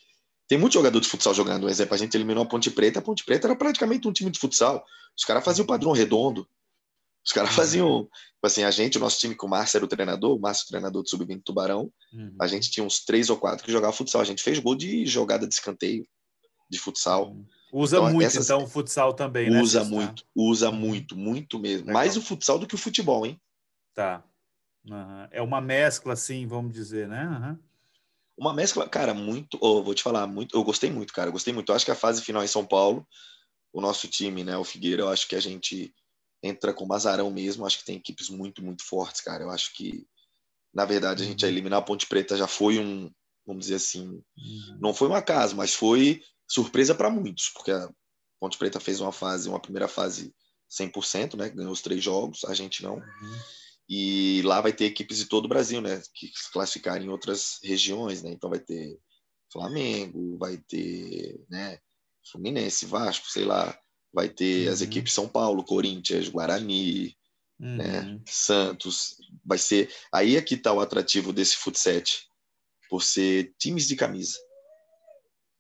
tem 0.48 0.56
muito 0.56 0.72
jogador 0.72 1.00
de 1.00 1.08
futsal 1.08 1.34
jogando. 1.34 1.66
Um 1.66 1.68
exemplo, 1.68 1.94
a 1.94 1.98
gente 1.98 2.16
eliminou 2.16 2.44
a 2.44 2.46
Ponte 2.46 2.70
Preta. 2.70 2.98
A 2.98 3.02
Ponte 3.02 3.24
Preta 3.24 3.46
era 3.46 3.56
praticamente 3.56 4.08
um 4.08 4.12
time 4.12 4.30
de 4.30 4.38
futsal. 4.38 4.82
Os 5.14 5.24
caras 5.24 5.44
faziam 5.44 5.64
o 5.64 5.66
padrão 5.66 5.92
redondo. 5.92 6.48
Os 7.24 7.32
caras 7.32 7.50
uhum. 7.50 7.56
faziam. 7.56 8.04
Tipo 8.04 8.46
assim, 8.46 8.64
a 8.64 8.70
gente, 8.70 8.98
o 8.98 9.00
nosso 9.00 9.18
time 9.18 9.34
com 9.34 9.46
o 9.46 9.50
Márcio 9.50 9.78
era 9.78 9.84
o 9.84 9.88
treinador, 9.88 10.36
o 10.36 10.40
Márcio, 10.40 10.66
treinador 10.68 11.02
do 11.02 11.08
Sub-20 11.08 11.42
Tubarão. 11.42 11.90
Uhum. 12.12 12.36
A 12.40 12.46
gente 12.46 12.70
tinha 12.70 12.84
uns 12.84 13.02
três 13.04 13.30
ou 13.30 13.38
quatro 13.38 13.64
que 13.64 13.72
jogavam 13.72 13.96
futsal. 13.96 14.20
A 14.20 14.24
gente 14.24 14.42
fez 14.42 14.58
gol 14.58 14.74
de 14.74 15.06
jogada 15.06 15.46
de 15.46 15.54
escanteio 15.54 16.06
de 16.68 16.78
futsal. 16.78 17.30
Uhum. 17.30 17.46
Usa 17.72 17.96
então, 17.96 18.12
muito, 18.12 18.26
essas... 18.26 18.44
então, 18.44 18.62
o 18.62 18.68
futsal 18.68 19.14
também, 19.14 19.50
né? 19.50 19.60
Usa 19.60 19.82
muito, 19.82 20.24
usa 20.34 20.70
muito, 20.70 21.16
muito 21.16 21.58
mesmo. 21.58 21.86
Legal. 21.86 21.94
Mais 21.94 22.16
o 22.16 22.22
futsal 22.22 22.58
do 22.58 22.66
que 22.66 22.74
o 22.74 22.78
futebol, 22.78 23.26
hein? 23.26 23.40
Tá. 23.94 24.22
Uhum. 24.88 25.26
É 25.30 25.42
uma 25.42 25.60
mescla, 25.60 26.12
assim, 26.12 26.46
vamos 26.46 26.72
dizer, 26.72 27.08
né? 27.08 27.24
Uhum. 27.26 27.58
Uma 28.36 28.52
mescla, 28.52 28.88
cara, 28.88 29.14
muito. 29.14 29.58
Oh, 29.60 29.82
vou 29.82 29.94
te 29.94 30.02
falar, 30.02 30.26
muito. 30.26 30.56
Eu 30.56 30.62
gostei 30.62 30.90
muito, 30.90 31.12
cara. 31.12 31.28
Eu 31.28 31.32
gostei 31.32 31.52
muito. 31.52 31.70
Eu 31.70 31.76
acho 31.76 31.84
que 31.84 31.90
a 31.90 31.96
fase 31.96 32.20
final 32.20 32.44
em 32.44 32.48
São 32.48 32.64
Paulo, 32.64 33.06
o 33.72 33.80
nosso 33.80 34.06
time, 34.06 34.44
né, 34.44 34.56
o 34.56 34.64
Figueira, 34.64 35.02
eu 35.02 35.08
acho 35.08 35.26
que 35.26 35.34
a 35.34 35.40
gente 35.40 35.92
entra 36.44 36.74
com 36.74 36.84
o 36.84 36.88
Mazarão 36.88 37.30
mesmo. 37.30 37.64
Acho 37.64 37.78
que 37.78 37.84
tem 37.84 37.96
equipes 37.96 38.28
muito, 38.28 38.62
muito 38.62 38.84
fortes, 38.84 39.22
cara. 39.22 39.42
Eu 39.42 39.50
acho 39.50 39.72
que, 39.74 40.06
na 40.72 40.84
verdade, 40.84 41.22
a 41.22 41.26
gente 41.26 41.44
a 41.44 41.48
uhum. 41.48 41.54
eliminar 41.54 41.78
a 41.78 41.82
Ponte 41.82 42.06
Preta 42.06 42.36
já 42.36 42.46
foi 42.46 42.78
um, 42.78 43.10
vamos 43.46 43.64
dizer 43.64 43.76
assim, 43.76 44.06
uhum. 44.06 44.78
não 44.80 44.92
foi 44.92 45.08
um 45.08 45.14
acaso, 45.14 45.56
mas 45.56 45.74
foi 45.74 46.20
surpresa 46.46 46.94
para 46.94 47.10
muitos, 47.10 47.48
porque 47.48 47.70
a 47.70 47.88
Ponte 48.38 48.58
Preta 48.58 48.78
fez 48.78 49.00
uma 49.00 49.12
fase, 49.12 49.48
uma 49.48 49.60
primeira 49.60 49.88
fase 49.88 50.34
100%, 50.70 51.36
né? 51.36 51.48
Ganhou 51.48 51.72
os 51.72 51.80
três 51.80 52.02
jogos, 52.04 52.44
a 52.44 52.54
gente 52.54 52.82
não. 52.82 52.96
Uhum. 52.96 53.38
E 53.88 54.42
lá 54.42 54.60
vai 54.60 54.72
ter 54.72 54.86
equipes 54.86 55.18
de 55.18 55.26
todo 55.26 55.46
o 55.46 55.48
Brasil, 55.48 55.80
né? 55.80 56.02
Que 56.14 56.28
se 56.28 56.50
classificarem 56.52 57.06
em 57.06 57.10
outras 57.10 57.58
regiões, 57.62 58.22
né? 58.22 58.30
Então 58.30 58.50
vai 58.50 58.58
ter 58.58 58.98
Flamengo, 59.52 60.36
vai 60.38 60.58
ter, 60.58 61.40
né? 61.48 61.78
Fluminense, 62.30 62.86
Vasco, 62.86 63.30
sei 63.30 63.44
lá. 63.44 63.78
Vai 64.14 64.28
ter 64.28 64.68
uhum. 64.68 64.72
as 64.72 64.80
equipes 64.80 65.12
São 65.12 65.28
Paulo, 65.28 65.64
Corinthians, 65.64 66.28
Guarani, 66.28 67.16
né? 67.58 68.00
uhum. 68.00 68.14
né? 68.14 68.20
Santos. 68.26 69.16
Vai 69.44 69.58
ser. 69.58 69.92
Aí 70.12 70.36
é 70.36 70.42
que 70.42 70.54
está 70.54 70.72
o 70.72 70.80
atrativo 70.80 71.32
desse 71.32 71.56
futsal, 71.56 72.02
por 72.88 73.02
ser 73.02 73.52
times 73.58 73.88
de 73.88 73.96
camisa. 73.96 74.38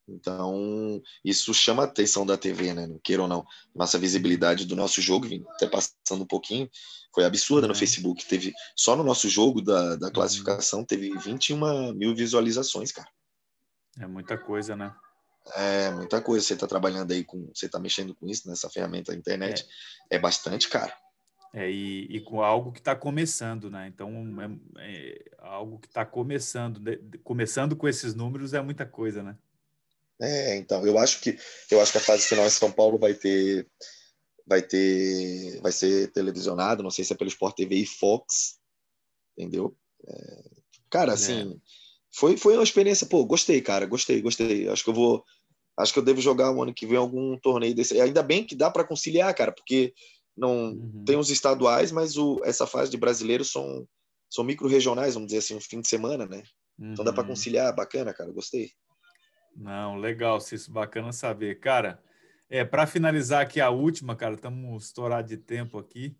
Então, 0.06 1.00
isso 1.24 1.54
chama 1.54 1.82
a 1.82 1.86
atenção 1.86 2.26
da 2.26 2.36
TV, 2.36 2.74
né? 2.74 2.86
Não 2.86 3.00
queira 3.02 3.22
ou 3.22 3.28
não. 3.28 3.44
Nossa 3.74 3.98
visibilidade 3.98 4.66
do 4.66 4.76
nosso 4.76 5.00
jogo, 5.00 5.26
até 5.54 5.66
passando 5.66 6.22
um 6.22 6.26
pouquinho, 6.26 6.68
foi 7.14 7.24
absurda 7.24 7.66
no 7.66 7.72
uhum. 7.72 7.78
Facebook. 7.78 8.24
Teve, 8.26 8.52
só 8.76 8.94
no 8.94 9.02
nosso 9.02 9.28
jogo 9.28 9.62
da, 9.62 9.96
da 9.96 10.06
uhum. 10.06 10.12
classificação, 10.12 10.84
teve 10.84 11.10
21 11.18 11.94
mil 11.94 12.14
visualizações, 12.14 12.92
cara. 12.92 13.08
É 13.98 14.06
muita 14.06 14.36
coisa, 14.36 14.76
né? 14.76 14.94
É 15.56 15.90
muita 15.90 16.20
coisa. 16.20 16.44
Você 16.44 16.54
está 16.54 16.66
trabalhando 16.66 17.12
aí 17.12 17.22
com. 17.22 17.50
Você 17.54 17.66
está 17.66 17.78
mexendo 17.78 18.14
com 18.14 18.26
isso, 18.26 18.48
nessa 18.48 18.70
ferramenta 18.70 19.12
da 19.12 19.18
internet. 19.18 19.66
É, 20.10 20.16
é 20.16 20.18
bastante, 20.18 20.68
cara. 20.68 20.96
É, 21.52 21.70
e, 21.70 22.06
e, 22.16 22.20
com 22.20 22.42
algo 22.42 22.72
que 22.72 22.80
está 22.80 22.96
começando, 22.96 23.70
né? 23.70 23.86
Então, 23.86 24.10
é, 24.78 24.80
é 24.80 25.24
algo 25.38 25.78
que 25.78 25.86
está 25.86 26.04
começando, 26.04 26.80
de, 26.80 26.98
começando 27.18 27.76
com 27.76 27.86
esses 27.86 28.12
números 28.12 28.54
é 28.54 28.60
muita 28.60 28.84
coisa, 28.84 29.22
né? 29.22 29.36
É, 30.20 30.56
então, 30.56 30.84
eu 30.84 30.98
acho 30.98 31.20
que 31.20 31.38
eu 31.70 31.80
acho 31.80 31.92
que 31.92 31.98
a 31.98 32.00
fase 32.00 32.26
final 32.26 32.44
em 32.44 32.50
São 32.50 32.72
Paulo 32.72 32.98
vai 32.98 33.14
ter 33.14 33.68
vai 34.44 34.62
ter 34.62 35.60
vai 35.60 35.70
ser 35.70 36.10
televisionado, 36.12 36.82
não 36.82 36.90
sei 36.90 37.04
se 37.04 37.12
é 37.12 37.16
pelo 37.16 37.30
Sport 37.30 37.54
TV 37.54 37.76
e 37.76 37.86
Fox, 37.86 38.58
entendeu? 39.38 39.76
É, 40.06 40.44
cara, 40.90 41.12
é. 41.12 41.14
assim, 41.14 41.52
é. 41.52 41.83
Foi 42.14 42.36
foi 42.36 42.54
uma 42.54 42.62
experiência, 42.62 43.06
pô, 43.06 43.24
gostei, 43.24 43.60
cara, 43.60 43.86
gostei, 43.86 44.20
gostei. 44.22 44.68
Acho 44.68 44.84
que 44.84 44.90
eu 44.90 44.94
vou 44.94 45.24
acho 45.76 45.92
que 45.92 45.98
eu 45.98 46.04
devo 46.04 46.20
jogar 46.20 46.52
o 46.52 46.62
ano 46.62 46.72
que 46.72 46.86
vem 46.86 46.96
algum 46.96 47.36
torneio 47.38 47.74
desse. 47.74 48.00
Ainda 48.00 48.22
bem 48.22 48.44
que 48.44 48.54
dá 48.54 48.70
para 48.70 48.84
conciliar, 48.84 49.34
cara, 49.34 49.52
porque 49.52 49.92
não 50.36 50.72
uhum. 50.72 51.04
tem 51.04 51.16
os 51.16 51.30
estaduais, 51.30 51.90
mas 51.90 52.16
o, 52.16 52.40
essa 52.44 52.66
fase 52.66 52.90
de 52.90 52.96
brasileiros 52.96 53.50
são 53.50 53.86
são 54.30 54.44
micro 54.44 54.68
regionais, 54.68 55.14
vamos 55.14 55.28
dizer 55.28 55.38
assim, 55.38 55.54
um 55.54 55.60
fim 55.60 55.80
de 55.80 55.88
semana, 55.88 56.26
né? 56.26 56.42
Uhum. 56.78 56.92
Então 56.92 57.04
dá 57.04 57.12
para 57.12 57.22
uhum. 57.22 57.28
conciliar, 57.30 57.74
bacana, 57.74 58.12
cara, 58.12 58.32
gostei. 58.32 58.70
Não, 59.56 59.96
legal, 59.96 60.40
Cício, 60.40 60.72
bacana 60.72 61.12
saber. 61.12 61.60
Cara, 61.60 62.02
é, 62.50 62.64
para 62.64 62.86
finalizar 62.86 63.42
aqui 63.42 63.60
a 63.60 63.70
última, 63.70 64.16
cara, 64.16 64.34
estamos 64.34 64.86
estourados 64.86 65.30
de 65.30 65.36
tempo 65.36 65.78
aqui. 65.78 66.16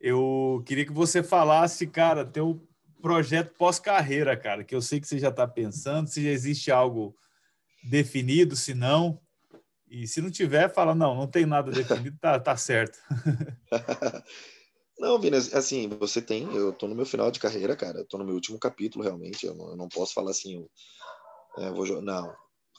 Eu 0.00 0.62
queria 0.66 0.84
que 0.84 0.92
você 0.92 1.22
falasse, 1.22 1.86
cara, 1.86 2.24
teu 2.24 2.60
projeto 3.02 3.52
pós-carreira, 3.58 4.36
cara, 4.36 4.64
que 4.64 4.74
eu 4.74 4.80
sei 4.80 5.00
que 5.00 5.06
você 5.06 5.18
já 5.18 5.28
está 5.28 5.46
pensando, 5.46 6.08
se 6.08 6.22
já 6.22 6.30
existe 6.30 6.70
algo 6.70 7.14
definido, 7.82 8.56
se 8.56 8.72
não. 8.72 9.20
E 9.90 10.06
se 10.06 10.22
não 10.22 10.30
tiver, 10.30 10.72
fala, 10.72 10.94
não, 10.94 11.14
não 11.14 11.26
tem 11.26 11.44
nada 11.44 11.70
definido, 11.70 12.16
tá, 12.18 12.40
tá 12.40 12.56
certo. 12.56 12.98
Não, 14.98 15.18
Vinas, 15.18 15.52
assim, 15.52 15.88
você 15.88 16.22
tem, 16.22 16.44
eu 16.54 16.72
tô 16.72 16.86
no 16.86 16.94
meu 16.94 17.04
final 17.04 17.28
de 17.28 17.40
carreira, 17.40 17.74
cara, 17.74 17.98
eu 17.98 18.06
tô 18.06 18.18
no 18.18 18.24
meu 18.24 18.34
último 18.34 18.56
capítulo, 18.56 19.02
realmente, 19.02 19.44
eu 19.44 19.52
não, 19.52 19.70
eu 19.70 19.76
não 19.76 19.88
posso 19.88 20.14
falar 20.14 20.30
assim, 20.30 20.54
eu, 20.54 20.70
é, 21.58 21.70
vou, 21.72 22.00
não, 22.00 22.32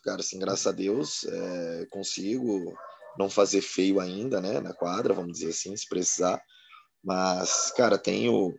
cara, 0.05 0.21
assim, 0.21 0.39
graças 0.39 0.65
a 0.65 0.71
Deus, 0.71 1.25
é, 1.25 1.85
consigo 1.91 2.73
não 3.17 3.29
fazer 3.29 3.61
feio 3.61 3.99
ainda, 3.99 4.39
né, 4.39 4.61
na 4.61 4.73
quadra, 4.73 5.13
vamos 5.13 5.33
dizer 5.33 5.49
assim, 5.49 5.75
se 5.75 5.87
precisar. 5.87 6.41
Mas, 7.03 7.71
cara, 7.75 7.97
tenho, 7.97 8.57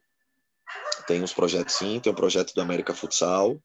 tenho 1.06 1.24
os 1.24 1.32
projetos 1.32 1.74
sim, 1.74 2.00
tem 2.00 2.12
o 2.12 2.16
projeto 2.16 2.54
do 2.54 2.60
América 2.60 2.94
Futsal, 2.94 3.60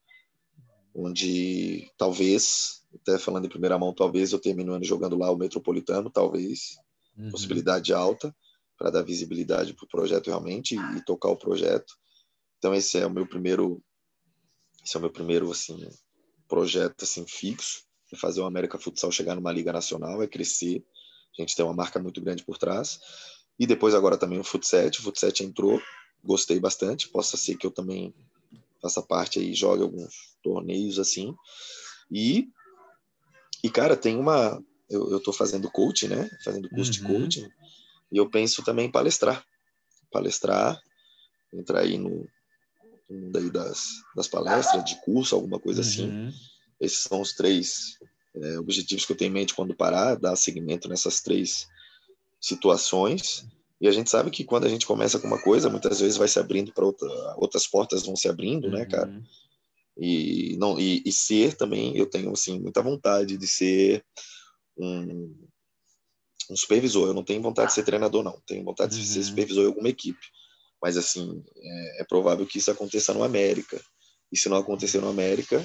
onde 0.93 1.89
talvez, 1.97 2.83
até 3.01 3.17
falando 3.17 3.45
em 3.45 3.49
primeira 3.49 3.77
mão, 3.77 3.93
talvez 3.93 4.31
eu 4.31 4.39
termine 4.39 4.69
o 4.69 4.73
ano 4.73 4.83
jogando 4.83 5.17
lá 5.17 5.31
o 5.31 5.37
Metropolitano, 5.37 6.09
talvez, 6.09 6.77
uhum. 7.17 7.29
possibilidade 7.29 7.93
alta, 7.93 8.35
para 8.77 8.89
dar 8.89 9.03
visibilidade 9.03 9.73
para 9.73 9.85
o 9.85 9.89
projeto 9.89 10.27
realmente 10.27 10.75
e, 10.75 10.97
e 10.97 11.05
tocar 11.05 11.29
o 11.29 11.37
projeto. 11.37 11.93
Então 12.57 12.73
esse 12.73 12.97
é 12.97 13.05
o 13.05 13.09
meu 13.09 13.27
primeiro, 13.27 13.81
esse 14.83 14.95
é 14.95 14.99
o 14.99 15.01
meu 15.01 15.11
primeiro, 15.11 15.51
assim, 15.51 15.89
projeto 16.47 17.03
assim 17.03 17.25
fixo, 17.27 17.83
é 18.11 18.17
fazer 18.17 18.41
o 18.41 18.45
América 18.45 18.79
Futsal 18.79 19.11
chegar 19.11 19.35
numa 19.35 19.51
liga 19.51 19.71
nacional, 19.71 20.21
é 20.21 20.27
crescer. 20.27 20.83
A 21.37 21.41
gente 21.41 21.55
tem 21.55 21.63
uma 21.63 21.75
marca 21.75 21.99
muito 21.99 22.19
grande 22.19 22.43
por 22.43 22.57
trás. 22.57 22.99
E 23.57 23.67
depois 23.67 23.93
agora 23.93 24.17
também 24.17 24.39
o 24.39 24.43
Futset, 24.43 24.99
o 24.99 25.03
Futset 25.03 25.43
entrou, 25.43 25.79
gostei 26.23 26.59
bastante, 26.59 27.09
possa 27.09 27.37
ser 27.37 27.55
que 27.55 27.65
eu 27.65 27.71
também 27.71 28.13
faça 28.81 29.01
parte 29.01 29.39
aí, 29.39 29.53
jogue 29.53 29.83
alguns 29.83 30.35
torneios 30.43 30.99
assim. 30.99 31.35
E 32.11 32.49
e 33.63 33.69
cara, 33.69 33.95
tem 33.97 34.17
uma 34.17 34.63
eu, 34.89 35.11
eu 35.11 35.19
tô 35.19 35.31
fazendo 35.31 35.69
coaching, 35.69 36.07
né? 36.07 36.29
Fazendo 36.43 36.69
curso 36.69 36.91
uhum. 36.91 37.07
de 37.07 37.13
coaching. 37.13 37.49
E 38.11 38.17
eu 38.17 38.29
penso 38.29 38.63
também 38.63 38.87
em 38.87 38.91
palestrar. 38.91 39.45
Palestrar, 40.11 40.81
entrar 41.53 41.81
aí 41.81 41.97
no, 41.97 42.27
um 43.09 43.31
daí 43.31 43.49
das, 43.51 43.87
das 44.15 44.27
palestras, 44.27 44.83
de 44.83 44.99
curso, 45.01 45.35
alguma 45.35 45.59
coisa 45.59 45.81
assim. 45.81 46.09
uhum. 46.09 46.27
assim. 46.27 46.37
Esses 46.79 46.99
são 46.99 47.21
os 47.21 47.33
três 47.33 47.97
é, 48.35 48.57
objetivos 48.57 49.05
que 49.05 49.11
eu 49.11 49.17
tenho 49.17 49.29
em 49.29 49.33
mente 49.33 49.53
quando 49.53 49.75
parar, 49.75 50.15
dar 50.15 50.35
seguimento 50.35 50.87
nessas 50.87 51.21
três 51.21 51.67
situações. 52.39 53.45
E 53.81 53.87
a 53.87 53.91
gente 53.91 54.09
sabe 54.09 54.29
que 54.29 54.43
quando 54.43 54.65
a 54.65 54.69
gente 54.69 54.85
começa 54.85 55.19
com 55.19 55.27
uma 55.27 55.41
coisa, 55.41 55.69
muitas 55.69 55.99
vezes 55.99 56.17
vai 56.17 56.27
se 56.27 56.37
abrindo 56.37 56.73
para 56.73 56.85
outra, 56.85 57.07
outras 57.37 57.65
portas 57.65 58.05
vão 58.05 58.15
se 58.15 58.27
abrindo, 58.27 58.65
uhum. 58.65 58.73
né, 58.73 58.85
cara? 58.85 59.07
Uhum. 59.07 59.23
E 59.97 60.57
não 60.57 60.79
e, 60.79 61.01
e, 61.05 61.11
ser 61.11 61.55
também, 61.55 61.95
eu 61.97 62.05
tenho 62.05 62.31
assim 62.31 62.59
muita 62.59 62.81
vontade 62.81 63.37
de 63.37 63.47
ser 63.47 64.03
um, 64.77 65.35
um 66.49 66.55
supervisor. 66.55 67.07
Eu 67.07 67.13
não 67.13 67.23
tenho 67.23 67.41
vontade 67.41 67.69
de 67.69 67.73
ser 67.73 67.83
treinador, 67.83 68.23
não. 68.23 68.41
Tenho 68.45 68.63
vontade 68.63 68.95
uhum. 68.95 69.01
de 69.01 69.07
ser 69.07 69.19
uhum. 69.19 69.25
supervisor 69.25 69.63
em 69.63 69.67
alguma 69.67 69.89
equipe. 69.89 70.25
Mas, 70.81 70.97
assim, 70.97 71.43
é, 71.57 72.01
é 72.01 72.05
provável 72.05 72.45
que 72.45 72.57
isso 72.57 72.71
aconteça 72.71 73.13
no 73.13 73.23
América. 73.23 73.81
E 74.31 74.37
se 74.37 74.47
não 74.47 74.57
acontecer 74.57 74.99
no 74.99 75.09
América, 75.09 75.61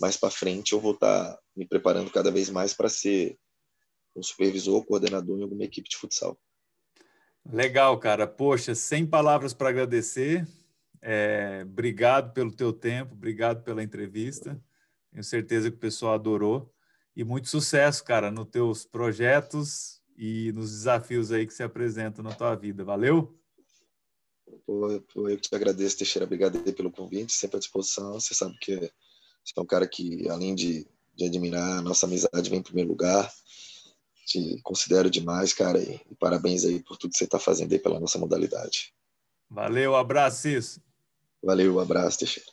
mais 0.00 0.16
para 0.16 0.30
frente 0.30 0.72
eu 0.72 0.80
vou 0.80 0.94
estar 0.94 1.32
tá 1.32 1.38
me 1.56 1.66
preparando 1.66 2.10
cada 2.10 2.30
vez 2.30 2.50
mais 2.50 2.74
para 2.74 2.88
ser 2.88 3.38
um 4.14 4.22
supervisor, 4.22 4.84
coordenador 4.84 5.38
em 5.38 5.42
alguma 5.42 5.64
equipe 5.64 5.88
de 5.88 5.96
futsal. 5.96 6.38
Legal, 7.50 7.98
cara. 7.98 8.26
Poxa, 8.26 8.74
sem 8.74 9.06
palavras 9.06 9.52
para 9.52 9.68
agradecer. 9.68 10.46
É, 11.00 11.62
obrigado 11.64 12.32
pelo 12.32 12.52
teu 12.52 12.72
tempo, 12.72 13.14
obrigado 13.14 13.64
pela 13.64 13.82
entrevista. 13.82 14.62
Tenho 15.10 15.24
certeza 15.24 15.70
que 15.70 15.76
o 15.76 15.80
pessoal 15.80 16.14
adorou. 16.14 16.72
E 17.14 17.24
muito 17.24 17.48
sucesso, 17.48 18.04
cara, 18.04 18.30
nos 18.30 18.48
teus 18.48 18.86
projetos 18.86 20.00
e 20.16 20.52
nos 20.52 20.70
desafios 20.70 21.32
aí 21.32 21.46
que 21.46 21.52
se 21.52 21.62
apresentam 21.62 22.24
na 22.24 22.34
tua 22.34 22.54
vida. 22.54 22.84
Valeu? 22.84 23.36
Pô, 24.64 25.28
eu 25.28 25.36
te 25.38 25.54
agradeço, 25.54 25.98
Teixeira. 25.98 26.24
Obrigado 26.24 26.58
pelo 26.72 26.90
convite, 26.90 27.32
sempre 27.32 27.56
à 27.56 27.60
disposição. 27.60 28.14
Você 28.14 28.34
sabe 28.34 28.56
que 28.58 28.76
você 28.76 29.52
é 29.56 29.60
um 29.60 29.66
cara 29.66 29.86
que, 29.86 30.28
além 30.28 30.54
de, 30.54 30.86
de 31.14 31.24
admirar, 31.24 31.82
nossa 31.82 32.06
amizade 32.06 32.48
vem 32.48 32.60
em 32.60 32.62
primeiro 32.62 32.90
lugar. 32.90 33.30
Te 34.26 34.60
considero 34.62 35.10
demais, 35.10 35.52
cara, 35.52 35.78
e, 35.78 36.00
e 36.10 36.14
parabéns 36.14 36.64
aí 36.64 36.80
por 36.82 36.96
tudo 36.96 37.10
que 37.10 37.18
você 37.18 37.24
está 37.24 37.38
fazendo 37.38 37.72
aí 37.72 37.78
pela 37.78 38.00
nossa 38.00 38.18
modalidade. 38.18 38.92
Valeu, 39.50 39.94
abraço, 39.94 40.42
Cis. 40.42 40.80
Valeu, 41.42 41.78
abraço, 41.80 42.20
Teixeira. 42.20 42.50